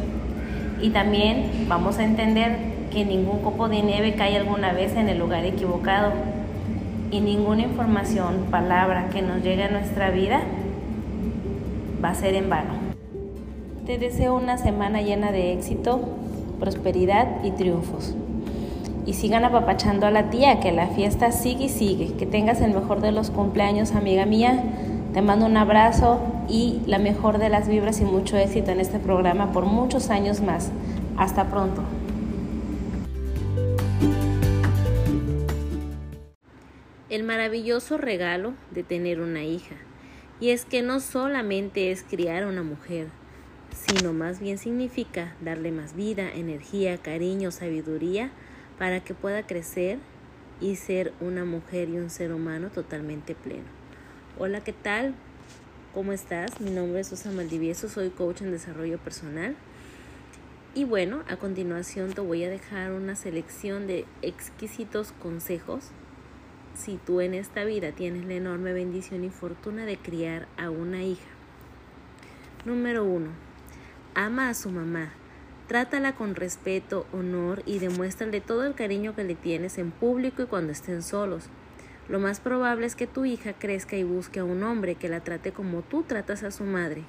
Y 0.82 0.90
también 0.90 1.66
vamos 1.68 2.00
a 2.00 2.04
entender 2.04 2.58
que 2.92 3.06
ningún 3.06 3.40
copo 3.40 3.70
de 3.70 3.82
nieve 3.82 4.16
cae 4.16 4.38
alguna 4.38 4.74
vez 4.74 4.96
en 4.96 5.10
el 5.10 5.20
lugar 5.20 5.46
equivocado. 5.46 6.14
Y 7.12 7.22
ninguna 7.22 7.62
información, 7.62 8.48
palabra 8.50 9.10
que 9.10 9.22
nos 9.22 9.44
llegue 9.44 9.66
a 9.66 9.70
nuestra 9.70 10.10
vida 10.10 10.42
va 12.04 12.10
a 12.10 12.16
ser 12.16 12.34
en 12.34 12.50
vano. 12.50 12.85
Te 13.86 14.00
deseo 14.00 14.36
una 14.36 14.58
semana 14.58 15.02
llena 15.02 15.32
de 15.32 15.54
éxito, 15.54 16.02
prosperidad 16.60 17.44
y 17.44 17.52
triunfos. 17.52 18.16
Y 19.06 19.14
sigan 19.14 19.46
apapachando 19.46 20.08
a 20.08 20.12
la 20.12 20.32
tía, 20.32 20.60
que 20.60 20.72
la 20.72 20.88
fiesta 20.88 21.32
sigue 21.32 21.66
y 21.66 21.70
sigue. 21.70 22.14
Que 22.18 22.26
tengas 22.26 22.62
el 22.62 22.74
mejor 22.74 23.02
de 23.02 23.12
los 23.12 23.30
cumpleaños, 23.30 23.94
amiga 23.94 24.26
mía. 24.26 24.64
Te 25.14 25.22
mando 25.22 25.46
un 25.46 25.56
abrazo 25.56 26.20
y 26.50 26.82
la 26.88 26.98
mejor 26.98 27.38
de 27.38 27.50
las 27.50 27.68
vibras 27.68 28.02
y 28.02 28.06
mucho 28.06 28.38
éxito 28.38 28.72
en 28.72 28.80
este 28.80 28.98
programa 28.98 29.52
por 29.52 29.66
muchos 29.66 30.10
años 30.10 30.42
más. 30.42 30.72
Hasta 31.16 31.46
pronto. 31.46 31.84
el 37.16 37.24
maravilloso 37.24 37.98
regalo 37.98 38.54
de 38.72 38.84
tener 38.84 39.22
una 39.22 39.44
hija. 39.44 39.76
Y 40.42 40.50
es 40.50 40.66
que 40.66 40.82
no 40.82 41.00
solamente 41.00 41.92
es 41.92 42.04
criar 42.04 42.44
a 42.44 42.48
una 42.48 42.62
mujer, 42.62 43.08
sino 43.76 44.14
más 44.14 44.40
bien 44.40 44.58
significa 44.58 45.36
darle 45.42 45.72
más 45.72 45.96
vida, 45.96 46.32
energía, 46.32 46.98
cariño, 46.98 47.52
sabiduría 47.52 48.32
para 48.80 49.02
que 49.02 49.14
pueda 49.14 49.46
crecer 49.46 50.00
y 50.62 50.78
ser 50.78 51.14
una 51.20 51.44
mujer 51.44 51.90
y 51.90 51.98
un 51.98 52.10
ser 52.10 52.32
humano 52.32 52.70
totalmente 52.70 53.36
pleno. 53.36 53.66
Hola, 54.40 54.62
¿qué 54.62 54.74
tal? 54.74 55.14
¿Cómo 55.94 56.14
estás? 56.14 56.60
Mi 56.62 56.72
nombre 56.72 57.02
es 57.02 57.08
Susan 57.08 57.36
Maldivieso, 57.36 57.90
soy 57.90 58.10
coach 58.10 58.42
en 58.42 58.52
desarrollo 58.52 58.98
personal. 58.98 59.56
Y 60.74 60.86
bueno, 60.86 61.24
a 61.28 61.38
continuación 61.38 62.14
te 62.14 62.22
voy 62.22 62.44
a 62.44 62.50
dejar 62.50 62.92
una 62.92 63.16
selección 63.16 63.88
de 63.88 64.06
exquisitos 64.22 65.14
consejos 65.22 65.92
si 66.76 66.98
tú 66.98 67.22
en 67.22 67.34
esta 67.34 67.64
vida 67.64 67.92
tienes 67.94 68.26
la 68.26 68.34
enorme 68.34 68.74
bendición 68.74 69.24
y 69.24 69.30
fortuna 69.30 69.86
de 69.86 69.98
criar 69.98 70.48
a 70.58 70.70
una 70.70 71.04
hija. 71.04 71.30
Número 72.66 73.06
1. 73.06 73.55
Ama 74.18 74.48
a 74.48 74.54
su 74.54 74.70
mamá. 74.70 75.12
Trátala 75.68 76.16
con 76.16 76.36
respeto, 76.36 77.06
honor 77.12 77.64
y 77.66 77.80
demuéstrale 77.80 78.40
todo 78.40 78.64
el 78.64 78.74
cariño 78.74 79.14
que 79.14 79.26
le 79.26 79.36
tienes 79.36 79.78
en 79.78 79.92
público 79.92 80.42
y 80.42 80.46
cuando 80.46 80.72
estén 80.72 81.04
solos. 81.04 81.50
Lo 82.08 82.22
más 82.22 82.40
probable 82.40 82.86
es 82.86 82.96
que 82.96 83.08
tu 83.08 83.26
hija 83.26 83.52
crezca 83.52 83.98
y 83.98 84.06
busque 84.06 84.40
a 84.40 84.46
un 84.46 84.64
hombre 84.64 84.96
que 84.96 85.10
la 85.10 85.20
trate 85.20 85.52
como 85.52 85.82
tú 85.82 86.04
tratas 86.04 86.44
a 86.44 86.52
su 86.52 86.64
madre. 86.64 87.04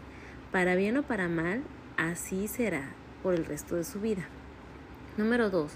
Para 0.50 0.74
bien 0.74 0.96
o 0.96 1.04
para 1.04 1.28
mal, 1.28 1.62
así 1.96 2.48
será 2.48 2.88
por 3.22 3.34
el 3.34 3.44
resto 3.44 3.76
de 3.76 3.84
su 3.84 4.00
vida. 4.00 4.26
Número 5.16 5.48
2. 5.48 5.70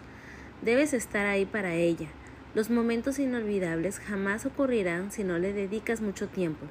Debes 0.63 0.93
estar 0.95 1.27
ahí 1.27 1.47
para 1.47 1.75
ella. 1.75 2.09
Los 2.57 2.71
momentos 2.71 3.21
inolvidables 3.21 4.01
jamás 4.01 4.47
ocurrirán 4.47 5.13
si 5.13 5.23
no 5.23 5.39
le 5.39 5.53
dedicas 5.53 6.01
mucho 6.01 6.27
tiempo. 6.27 6.67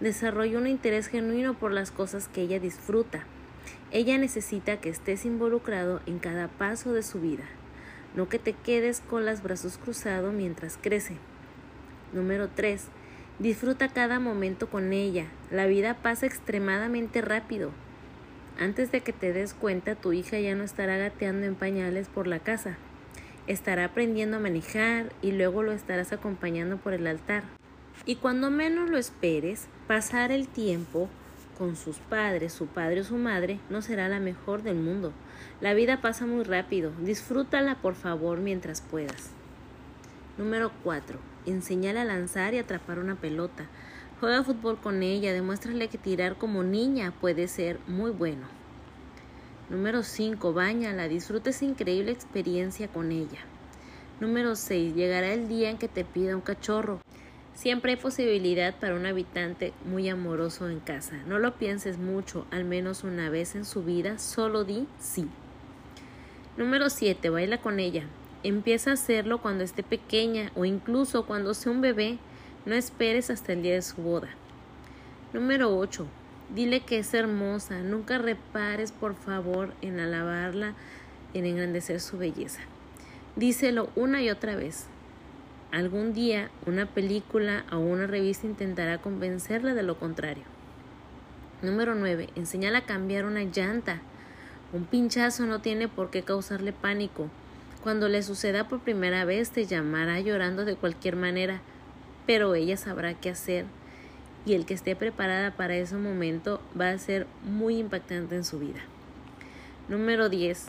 Desarrolla 0.00 0.58
un 0.58 0.66
interés 0.66 1.06
genuino 1.06 1.54
por 1.54 1.70
las 1.70 1.92
cosas 1.92 2.26
que 2.26 2.40
ella 2.42 2.58
disfruta. 2.58 3.26
Ella 3.92 4.16
necesita 4.16 4.78
que 4.78 4.88
estés 4.88 5.26
involucrado 5.26 6.00
en 6.06 6.18
cada 6.18 6.48
paso 6.48 6.94
de 6.94 7.02
su 7.02 7.20
vida, 7.20 7.44
no 8.16 8.26
que 8.26 8.38
te 8.38 8.54
quedes 8.54 9.00
con 9.02 9.26
los 9.26 9.42
brazos 9.42 9.76
cruzados 9.76 10.32
mientras 10.32 10.78
crece. 10.80 11.18
Número 12.14 12.48
3. 12.48 12.86
Disfruta 13.38 13.88
cada 13.88 14.18
momento 14.18 14.70
con 14.70 14.94
ella. 14.94 15.26
La 15.50 15.66
vida 15.66 15.92
pasa 15.94 16.24
extremadamente 16.24 17.20
rápido. 17.20 17.70
Antes 18.58 18.90
de 18.92 19.02
que 19.02 19.12
te 19.12 19.34
des 19.34 19.52
cuenta, 19.52 19.94
tu 19.94 20.14
hija 20.14 20.40
ya 20.40 20.54
no 20.54 20.64
estará 20.64 20.96
gateando 20.96 21.46
en 21.46 21.54
pañales 21.54 22.08
por 22.08 22.26
la 22.26 22.38
casa. 22.38 22.78
Estará 23.46 23.84
aprendiendo 23.84 24.38
a 24.38 24.40
manejar 24.40 25.12
y 25.20 25.32
luego 25.32 25.62
lo 25.62 25.72
estarás 25.72 26.14
acompañando 26.14 26.78
por 26.78 26.94
el 26.94 27.06
altar. 27.06 27.44
Y 28.06 28.16
cuando 28.16 28.50
menos 28.50 28.88
lo 28.88 28.96
esperes, 28.96 29.66
pasar 29.86 30.32
el 30.32 30.48
tiempo 30.48 31.10
con 31.58 31.76
sus 31.76 31.98
padres, 31.98 32.52
su 32.52 32.66
padre 32.66 33.00
o 33.00 33.04
su 33.04 33.16
madre, 33.16 33.60
no 33.70 33.82
será 33.82 34.08
la 34.08 34.20
mejor 34.20 34.62
del 34.62 34.76
mundo. 34.76 35.12
La 35.60 35.74
vida 35.74 36.00
pasa 36.00 36.26
muy 36.26 36.44
rápido. 36.44 36.92
Disfrútala 37.00 37.76
por 37.76 37.94
favor 37.94 38.38
mientras 38.38 38.80
puedas. 38.80 39.30
Número 40.38 40.72
4. 40.82 41.18
Enseñale 41.46 42.00
a 42.00 42.04
lanzar 42.04 42.54
y 42.54 42.58
atrapar 42.58 42.98
una 42.98 43.16
pelota. 43.16 43.66
Juega 44.20 44.44
fútbol 44.44 44.78
con 44.78 45.02
ella, 45.02 45.32
demuéstrale 45.32 45.88
que 45.88 45.98
tirar 45.98 46.36
como 46.36 46.62
niña 46.62 47.12
puede 47.20 47.48
ser 47.48 47.78
muy 47.86 48.10
bueno. 48.10 48.46
Número 49.68 50.02
5. 50.02 50.52
Báñala, 50.52 51.08
disfruta 51.08 51.50
esa 51.50 51.64
increíble 51.64 52.12
experiencia 52.12 52.88
con 52.88 53.10
ella. 53.10 53.40
Número 54.20 54.54
6. 54.54 54.94
Llegará 54.94 55.32
el 55.32 55.48
día 55.48 55.70
en 55.70 55.78
que 55.78 55.88
te 55.88 56.04
pida 56.04 56.36
un 56.36 56.42
cachorro. 56.42 57.00
Siempre 57.54 57.92
hay 57.92 57.96
posibilidad 57.96 58.74
para 58.74 58.94
un 58.94 59.06
habitante 59.06 59.72
muy 59.84 60.08
amoroso 60.08 60.68
en 60.68 60.80
casa. 60.80 61.18
No 61.26 61.38
lo 61.38 61.54
pienses 61.56 61.98
mucho, 61.98 62.46
al 62.50 62.64
menos 62.64 63.04
una 63.04 63.30
vez 63.30 63.54
en 63.54 63.64
su 63.64 63.82
vida, 63.82 64.18
solo 64.18 64.64
di 64.64 64.88
sí. 64.98 65.28
Número 66.56 66.90
7. 66.90 67.30
Baila 67.30 67.58
con 67.58 67.78
ella. 67.78 68.04
Empieza 68.42 68.90
a 68.90 68.94
hacerlo 68.94 69.40
cuando 69.40 69.64
esté 69.64 69.82
pequeña 69.82 70.50
o 70.54 70.64
incluso 70.64 71.26
cuando 71.26 71.54
sea 71.54 71.72
un 71.72 71.80
bebé. 71.80 72.18
No 72.66 72.74
esperes 72.74 73.30
hasta 73.30 73.52
el 73.52 73.62
día 73.62 73.74
de 73.74 73.82
su 73.82 74.02
boda. 74.02 74.28
Número 75.32 75.76
8. 75.76 76.06
Dile 76.54 76.80
que 76.80 76.98
es 76.98 77.14
hermosa. 77.14 77.80
Nunca 77.80 78.18
repares, 78.18 78.92
por 78.92 79.14
favor, 79.14 79.72
en 79.80 80.00
alabarla, 80.00 80.74
en 81.34 81.46
engrandecer 81.46 82.00
su 82.00 82.18
belleza. 82.18 82.60
Díselo 83.36 83.90
una 83.94 84.22
y 84.22 84.28
otra 84.28 84.56
vez. 84.56 84.86
Algún 85.72 86.12
día 86.12 86.50
una 86.66 86.84
película 86.84 87.64
o 87.72 87.78
una 87.78 88.06
revista 88.06 88.46
intentará 88.46 88.98
convencerla 88.98 89.72
de 89.72 89.82
lo 89.82 89.98
contrario. 89.98 90.44
Número 91.62 91.94
9. 91.94 92.28
Enseñala 92.34 92.80
a 92.80 92.84
cambiar 92.84 93.24
una 93.24 93.44
llanta. 93.44 94.02
Un 94.74 94.84
pinchazo 94.84 95.46
no 95.46 95.62
tiene 95.62 95.88
por 95.88 96.10
qué 96.10 96.24
causarle 96.24 96.74
pánico. 96.74 97.30
Cuando 97.82 98.10
le 98.10 98.22
suceda 98.22 98.68
por 98.68 98.80
primera 98.80 99.24
vez 99.24 99.48
te 99.48 99.64
llamará 99.64 100.20
llorando 100.20 100.66
de 100.66 100.76
cualquier 100.76 101.16
manera, 101.16 101.62
pero 102.26 102.54
ella 102.54 102.76
sabrá 102.76 103.14
qué 103.14 103.30
hacer 103.30 103.64
y 104.44 104.52
el 104.52 104.66
que 104.66 104.74
esté 104.74 104.94
preparada 104.94 105.52
para 105.52 105.74
ese 105.74 105.96
momento 105.96 106.60
va 106.78 106.90
a 106.90 106.98
ser 106.98 107.26
muy 107.44 107.78
impactante 107.78 108.34
en 108.36 108.44
su 108.44 108.58
vida. 108.58 108.80
Número 109.88 110.28
10. 110.28 110.66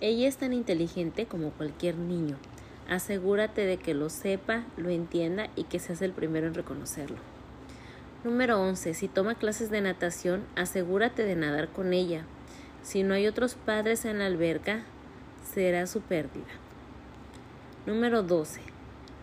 Ella 0.00 0.28
es 0.28 0.36
tan 0.36 0.52
inteligente 0.52 1.26
como 1.26 1.50
cualquier 1.50 1.96
niño. 1.96 2.36
Asegúrate 2.90 3.66
de 3.66 3.76
que 3.76 3.94
lo 3.94 4.10
sepa, 4.10 4.64
lo 4.76 4.88
entienda 4.88 5.48
y 5.54 5.62
que 5.62 5.78
seas 5.78 6.02
el 6.02 6.12
primero 6.12 6.48
en 6.48 6.54
reconocerlo. 6.54 7.18
Número 8.24 8.60
11. 8.60 8.94
Si 8.94 9.06
toma 9.06 9.36
clases 9.36 9.70
de 9.70 9.80
natación, 9.80 10.44
asegúrate 10.56 11.24
de 11.24 11.36
nadar 11.36 11.68
con 11.68 11.92
ella. 11.92 12.24
Si 12.82 13.04
no 13.04 13.14
hay 13.14 13.28
otros 13.28 13.54
padres 13.54 14.04
en 14.04 14.18
la 14.18 14.26
alberca, 14.26 14.82
será 15.54 15.86
su 15.86 16.00
pérdida. 16.00 16.48
Número 17.86 18.24
12. 18.24 18.60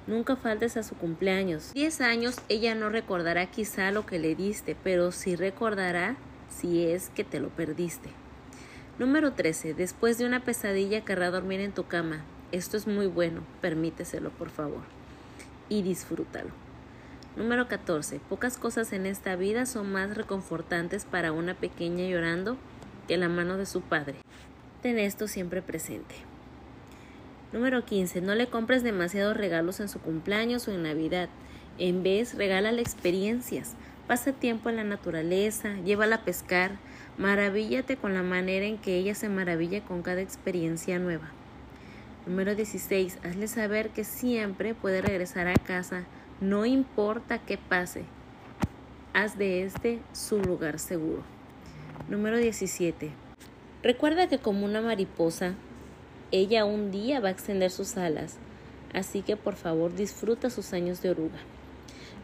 Nunca 0.08 0.38
faltes 0.38 0.78
a 0.78 0.84
su 0.84 0.96
cumpleaños. 0.96 1.74
10 1.74 2.00
años 2.00 2.38
ella 2.48 2.74
no 2.74 2.90
recordará 2.90 3.48
quizá 3.48 3.92
lo 3.92 4.06
que 4.06 4.18
le 4.18 4.34
diste, 4.34 4.78
pero 4.82 5.12
sí 5.12 5.36
recordará 5.36 6.16
si 6.50 6.86
es 6.86 7.10
que 7.10 7.26
te 7.26 7.42
lo 7.42 7.50
perdiste. 7.50 8.12
Número 8.98 9.34
13. 9.34 9.74
Después 9.74 10.18
de 10.18 10.26
una 10.26 10.46
pesadilla 10.46 11.04
querrá 11.04 11.32
dormir 11.32 11.60
en 11.60 11.74
tu 11.74 11.86
cama. 11.86 12.24
Esto 12.52 12.78
es 12.78 12.88
muy 12.88 13.08
bueno, 13.08 13.42
permíteselo 13.62 14.30
por 14.30 14.50
favor. 14.50 14.84
Y 15.68 15.82
disfrútalo. 15.82 16.52
Número 17.36 17.68
14. 17.68 18.20
Pocas 18.30 18.58
cosas 18.58 18.94
en 18.94 19.06
esta 19.06 19.36
vida 19.36 19.66
son 19.66 19.92
más 19.92 20.16
reconfortantes 20.16 21.06
para 21.06 21.34
una 21.34 21.56
pequeña 21.56 22.08
llorando 22.08 22.58
que 23.08 23.18
la 23.18 23.30
mano 23.30 23.58
de 23.58 23.66
su 23.66 23.82
padre. 23.82 24.16
Ten 24.82 24.98
esto 24.98 25.28
siempre 25.28 25.62
presente. 25.62 26.16
Número 27.52 27.84
15. 27.84 28.22
No 28.22 28.34
le 28.34 28.48
compres 28.48 28.82
demasiados 28.82 29.36
regalos 29.36 29.80
en 29.82 29.90
su 29.90 30.00
cumpleaños 30.00 30.68
o 30.68 30.72
en 30.72 30.84
Navidad. 30.84 31.30
En 31.78 32.02
vez, 32.02 32.36
regálale 32.36 32.82
experiencias. 32.82 33.76
Pasa 34.08 34.32
tiempo 34.32 34.70
en 34.70 34.78
la 34.78 34.86
naturaleza, 34.86 35.76
llévala 35.84 36.16
a 36.16 36.24
pescar, 36.24 36.72
maravíllate 37.18 37.98
con 37.98 38.14
la 38.14 38.24
manera 38.24 38.66
en 38.66 38.78
que 38.78 38.96
ella 38.96 39.16
se 39.16 39.28
maravilla 39.28 39.84
con 39.84 40.02
cada 40.02 40.22
experiencia 40.22 40.98
nueva. 40.98 41.30
Número 42.28 42.56
16. 42.56 43.20
Hazle 43.24 43.48
saber 43.48 43.92
que 43.92 44.04
siempre 44.04 44.76
puede 44.76 45.02
regresar 45.02 45.48
a 45.48 45.54
casa, 45.54 46.04
no 46.42 46.66
importa 46.66 47.40
qué 47.40 47.58
pase. 47.58 48.04
Haz 49.14 49.38
de 49.38 49.64
este 49.64 50.02
su 50.12 50.42
lugar 50.42 50.78
seguro. 50.78 51.24
Número 52.10 52.38
17. 52.38 53.12
Recuerda 53.82 54.28
que 54.28 54.40
como 54.40 54.66
una 54.66 54.82
mariposa, 54.82 55.54
ella 56.32 56.66
un 56.66 56.92
día 56.92 57.22
va 57.22 57.30
a 57.30 57.32
extender 57.32 57.72
sus 57.72 57.96
alas, 57.96 58.40
así 58.94 59.22
que 59.22 59.38
por 59.38 59.56
favor 59.56 59.96
disfruta 59.96 60.50
sus 60.50 60.74
años 60.74 61.02
de 61.02 61.12
oruga. 61.12 61.40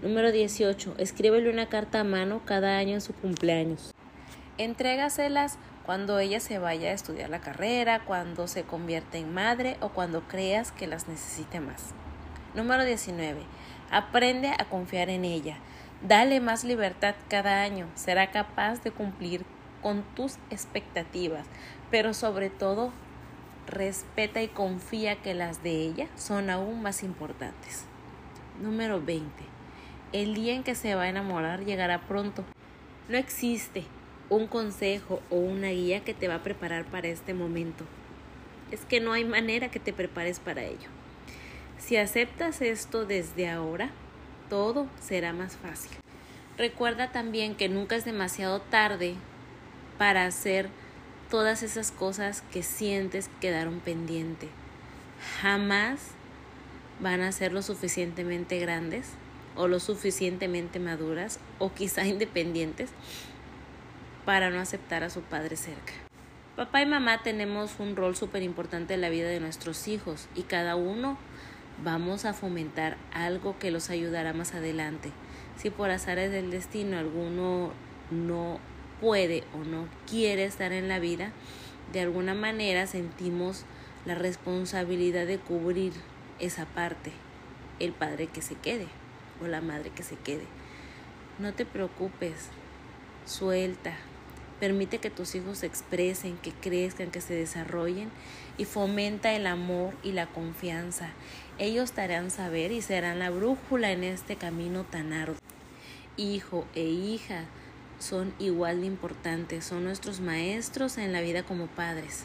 Número 0.01 0.33
18. 0.33 0.95
Escríbele 0.97 1.49
una 1.49 1.69
carta 1.69 2.01
a 2.01 2.03
mano 2.03 2.41
cada 2.43 2.77
año 2.77 2.95
en 2.95 3.01
su 3.01 3.13
cumpleaños. 3.13 3.93
Entrégaselas 4.57 5.57
cuando 5.85 6.19
ella 6.19 6.39
se 6.39 6.59
vaya 6.59 6.89
a 6.89 6.93
estudiar 6.93 7.29
la 7.29 7.41
carrera, 7.41 8.05
cuando 8.05 8.47
se 8.47 8.63
convierte 8.63 9.17
en 9.17 9.33
madre 9.33 9.77
o 9.81 9.89
cuando 9.89 10.21
creas 10.21 10.71
que 10.71 10.87
las 10.87 11.07
necesite 11.07 11.59
más. 11.59 11.93
Número 12.55 12.85
19. 12.85 13.41
Aprende 13.91 14.49
a 14.49 14.65
confiar 14.69 15.09
en 15.09 15.25
ella. 15.25 15.57
Dale 16.01 16.39
más 16.39 16.63
libertad 16.63 17.15
cada 17.29 17.63
año. 17.63 17.87
Será 17.95 18.31
capaz 18.31 18.81
de 18.83 18.91
cumplir 18.91 19.45
con 19.81 20.03
tus 20.15 20.37
expectativas, 20.49 21.45
pero 21.91 22.13
sobre 22.13 22.49
todo 22.49 22.91
respeta 23.67 24.41
y 24.41 24.47
confía 24.47 25.21
que 25.21 25.33
las 25.33 25.63
de 25.63 25.71
ella 25.71 26.07
son 26.15 26.49
aún 26.49 26.81
más 26.81 27.03
importantes. 27.03 27.85
Número 28.61 29.01
20. 29.01 29.27
El 30.13 30.35
día 30.35 30.53
en 30.53 30.63
que 30.63 30.75
se 30.75 30.95
va 30.95 31.03
a 31.03 31.09
enamorar 31.09 31.65
llegará 31.65 32.01
pronto. 32.01 32.45
No 33.09 33.17
existe 33.17 33.85
un 34.35 34.47
consejo 34.47 35.21
o 35.29 35.37
una 35.37 35.69
guía 35.69 36.03
que 36.03 36.13
te 36.13 36.27
va 36.27 36.35
a 36.35 36.43
preparar 36.43 36.85
para 36.85 37.07
este 37.07 37.33
momento. 37.33 37.85
Es 38.71 38.81
que 38.81 38.99
no 38.99 39.13
hay 39.13 39.25
manera 39.25 39.69
que 39.69 39.79
te 39.79 39.93
prepares 39.93 40.39
para 40.39 40.63
ello. 40.63 40.89
Si 41.77 41.97
aceptas 41.97 42.61
esto 42.61 43.05
desde 43.05 43.49
ahora, 43.49 43.91
todo 44.49 44.87
será 44.99 45.33
más 45.33 45.57
fácil. 45.57 45.91
Recuerda 46.57 47.11
también 47.11 47.55
que 47.55 47.69
nunca 47.69 47.95
es 47.95 48.05
demasiado 48.05 48.61
tarde 48.61 49.15
para 49.97 50.25
hacer 50.25 50.69
todas 51.29 51.63
esas 51.63 51.91
cosas 51.91 52.43
que 52.51 52.63
sientes 52.63 53.29
quedaron 53.41 53.79
pendiente. 53.79 54.49
Jamás 55.41 55.99
van 56.99 57.21
a 57.21 57.31
ser 57.31 57.53
lo 57.53 57.61
suficientemente 57.61 58.59
grandes 58.59 59.09
o 59.55 59.67
lo 59.67 59.79
suficientemente 59.79 60.79
maduras 60.79 61.39
o 61.59 61.73
quizá 61.73 62.05
independientes 62.05 62.91
para 64.25 64.49
no 64.49 64.59
aceptar 64.59 65.03
a 65.03 65.09
su 65.09 65.21
padre 65.21 65.55
cerca. 65.55 65.93
Papá 66.55 66.81
y 66.81 66.85
mamá 66.85 67.23
tenemos 67.23 67.79
un 67.79 67.95
rol 67.95 68.15
súper 68.15 68.43
importante 68.43 68.93
en 68.93 69.01
la 69.01 69.09
vida 69.09 69.27
de 69.27 69.39
nuestros 69.39 69.87
hijos 69.87 70.27
y 70.35 70.43
cada 70.43 70.75
uno 70.75 71.17
vamos 71.83 72.25
a 72.25 72.33
fomentar 72.33 72.97
algo 73.11 73.57
que 73.57 73.71
los 73.71 73.89
ayudará 73.89 74.33
más 74.33 74.53
adelante. 74.53 75.11
Si 75.57 75.69
por 75.69 75.89
azares 75.89 76.31
del 76.31 76.51
destino 76.51 76.97
alguno 76.97 77.71
no 78.11 78.59
puede 79.01 79.43
o 79.53 79.63
no 79.63 79.87
quiere 80.07 80.45
estar 80.45 80.71
en 80.71 80.87
la 80.87 80.99
vida, 80.99 81.31
de 81.91 82.01
alguna 82.01 82.35
manera 82.35 82.87
sentimos 82.87 83.65
la 84.05 84.15
responsabilidad 84.15 85.25
de 85.25 85.39
cubrir 85.39 85.93
esa 86.39 86.65
parte, 86.65 87.11
el 87.79 87.93
padre 87.93 88.27
que 88.27 88.41
se 88.41 88.55
quede 88.55 88.87
o 89.41 89.47
la 89.47 89.61
madre 89.61 89.89
que 89.89 90.03
se 90.03 90.15
quede. 90.15 90.45
No 91.39 91.53
te 91.53 91.65
preocupes, 91.65 92.49
suelta, 93.25 93.95
permite 94.63 94.99
que 94.99 95.09
tus 95.09 95.35
hijos 95.35 95.57
se 95.57 95.65
expresen, 95.65 96.37
que 96.37 96.53
crezcan, 96.53 97.11
que 97.11 97.19
se 97.19 97.33
desarrollen 97.33 98.09
y 98.57 98.63
fomenta 98.63 99.33
el 99.33 99.45
amor 99.45 99.93
y 100.03 100.13
la 100.13 100.27
confianza. 100.27 101.09
Ellos 101.59 101.91
te 101.91 101.99
harán 101.99 102.31
saber 102.31 102.71
y 102.71 102.81
serán 102.81 103.19
la 103.19 103.29
brújula 103.29 103.91
en 103.91 104.05
este 104.05 104.37
camino 104.37 104.85
tan 104.85 105.11
arduo. 105.11 105.35
Hijo 106.15 106.65
e 106.75 106.83
hija 106.83 107.43
son 107.99 108.33
igual 108.39 108.79
de 108.79 108.87
importantes, 108.87 109.65
son 109.65 109.83
nuestros 109.83 110.21
maestros 110.21 110.97
en 110.97 111.11
la 111.11 111.19
vida 111.19 111.43
como 111.43 111.67
padres. 111.67 112.23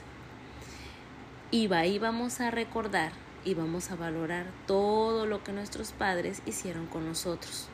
Y 1.51 1.73
ahí 1.73 1.99
vamos 1.99 2.41
a 2.41 2.53
recordar 2.53 3.11
y 3.45 3.55
vamos 3.55 3.91
a 3.91 3.97
valorar 3.97 4.47
todo 4.69 5.27
lo 5.27 5.43
que 5.43 5.51
nuestros 5.51 5.91
padres 5.91 6.41
hicieron 6.47 6.87
con 6.87 7.05
nosotros. 7.05 7.69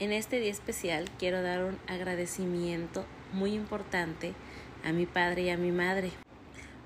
En 0.00 0.10
este 0.10 0.40
día 0.40 0.50
especial 0.50 1.08
quiero 1.16 1.42
dar 1.42 1.62
un 1.62 1.78
agradecimiento 1.86 3.04
muy 3.32 3.54
importante 3.54 4.34
a 4.84 4.92
mi 4.92 5.06
padre 5.06 5.42
y 5.42 5.50
a 5.50 5.56
mi 5.56 5.72
madre. 5.72 6.12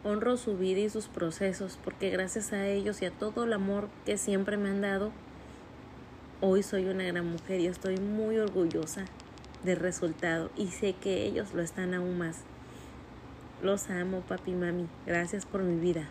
Honro 0.03 0.37
su 0.37 0.57
vida 0.57 0.81
y 0.81 0.91
sus 0.91 1.09
procesos 1.09 1.79
porque 1.83 2.11
gracias 2.11 2.53
a 2.53 2.67
ellos 2.67 3.01
y 3.03 3.07
a 3.07 3.11
todo 3.11 3.45
el 3.45 3.53
amor 3.53 3.89
que 4.05 4.19
siempre 4.19 4.57
me 4.57 4.69
han 4.69 4.81
dado, 4.81 5.13
hoy 6.41 6.63
soy 6.63 6.87
una 6.87 7.05
gran 7.05 7.27
mujer 7.27 7.61
y 7.61 7.67
estoy 7.67 7.97
muy 7.97 8.39
orgullosa 8.39 9.07
del 9.63 9.79
resultado 9.79 10.51
y 10.57 10.69
sé 10.69 10.93
que 10.93 11.25
ellos 11.25 11.55
lo 11.55 11.63
están 11.63 11.95
aún 11.95 12.19
más. 12.19 12.43
Los 13.63 13.89
amo, 13.89 14.21
papi 14.21 14.51
y 14.51 14.55
mami. 14.55 14.89
Gracias 15.07 15.47
por 15.47 15.63
mi 15.63 15.81
vida. 15.81 16.07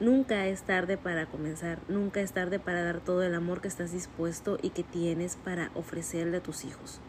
Nunca 0.00 0.46
es 0.46 0.62
tarde 0.62 0.96
para 0.96 1.26
comenzar, 1.26 1.78
nunca 1.88 2.20
es 2.20 2.32
tarde 2.32 2.58
para 2.58 2.82
dar 2.82 3.00
todo 3.00 3.22
el 3.22 3.34
amor 3.34 3.60
que 3.60 3.68
estás 3.68 3.92
dispuesto 3.92 4.58
y 4.62 4.70
que 4.70 4.82
tienes 4.82 5.36
para 5.36 5.70
ofrecerle 5.74 6.38
a 6.38 6.42
tus 6.42 6.64
hijos. 6.64 7.00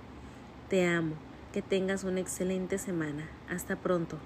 Te 0.68 0.86
amo, 0.86 1.16
que 1.52 1.62
tengas 1.62 2.04
una 2.04 2.20
excelente 2.20 2.78
semana. 2.78 3.30
Hasta 3.50 3.76
pronto. 3.76 4.18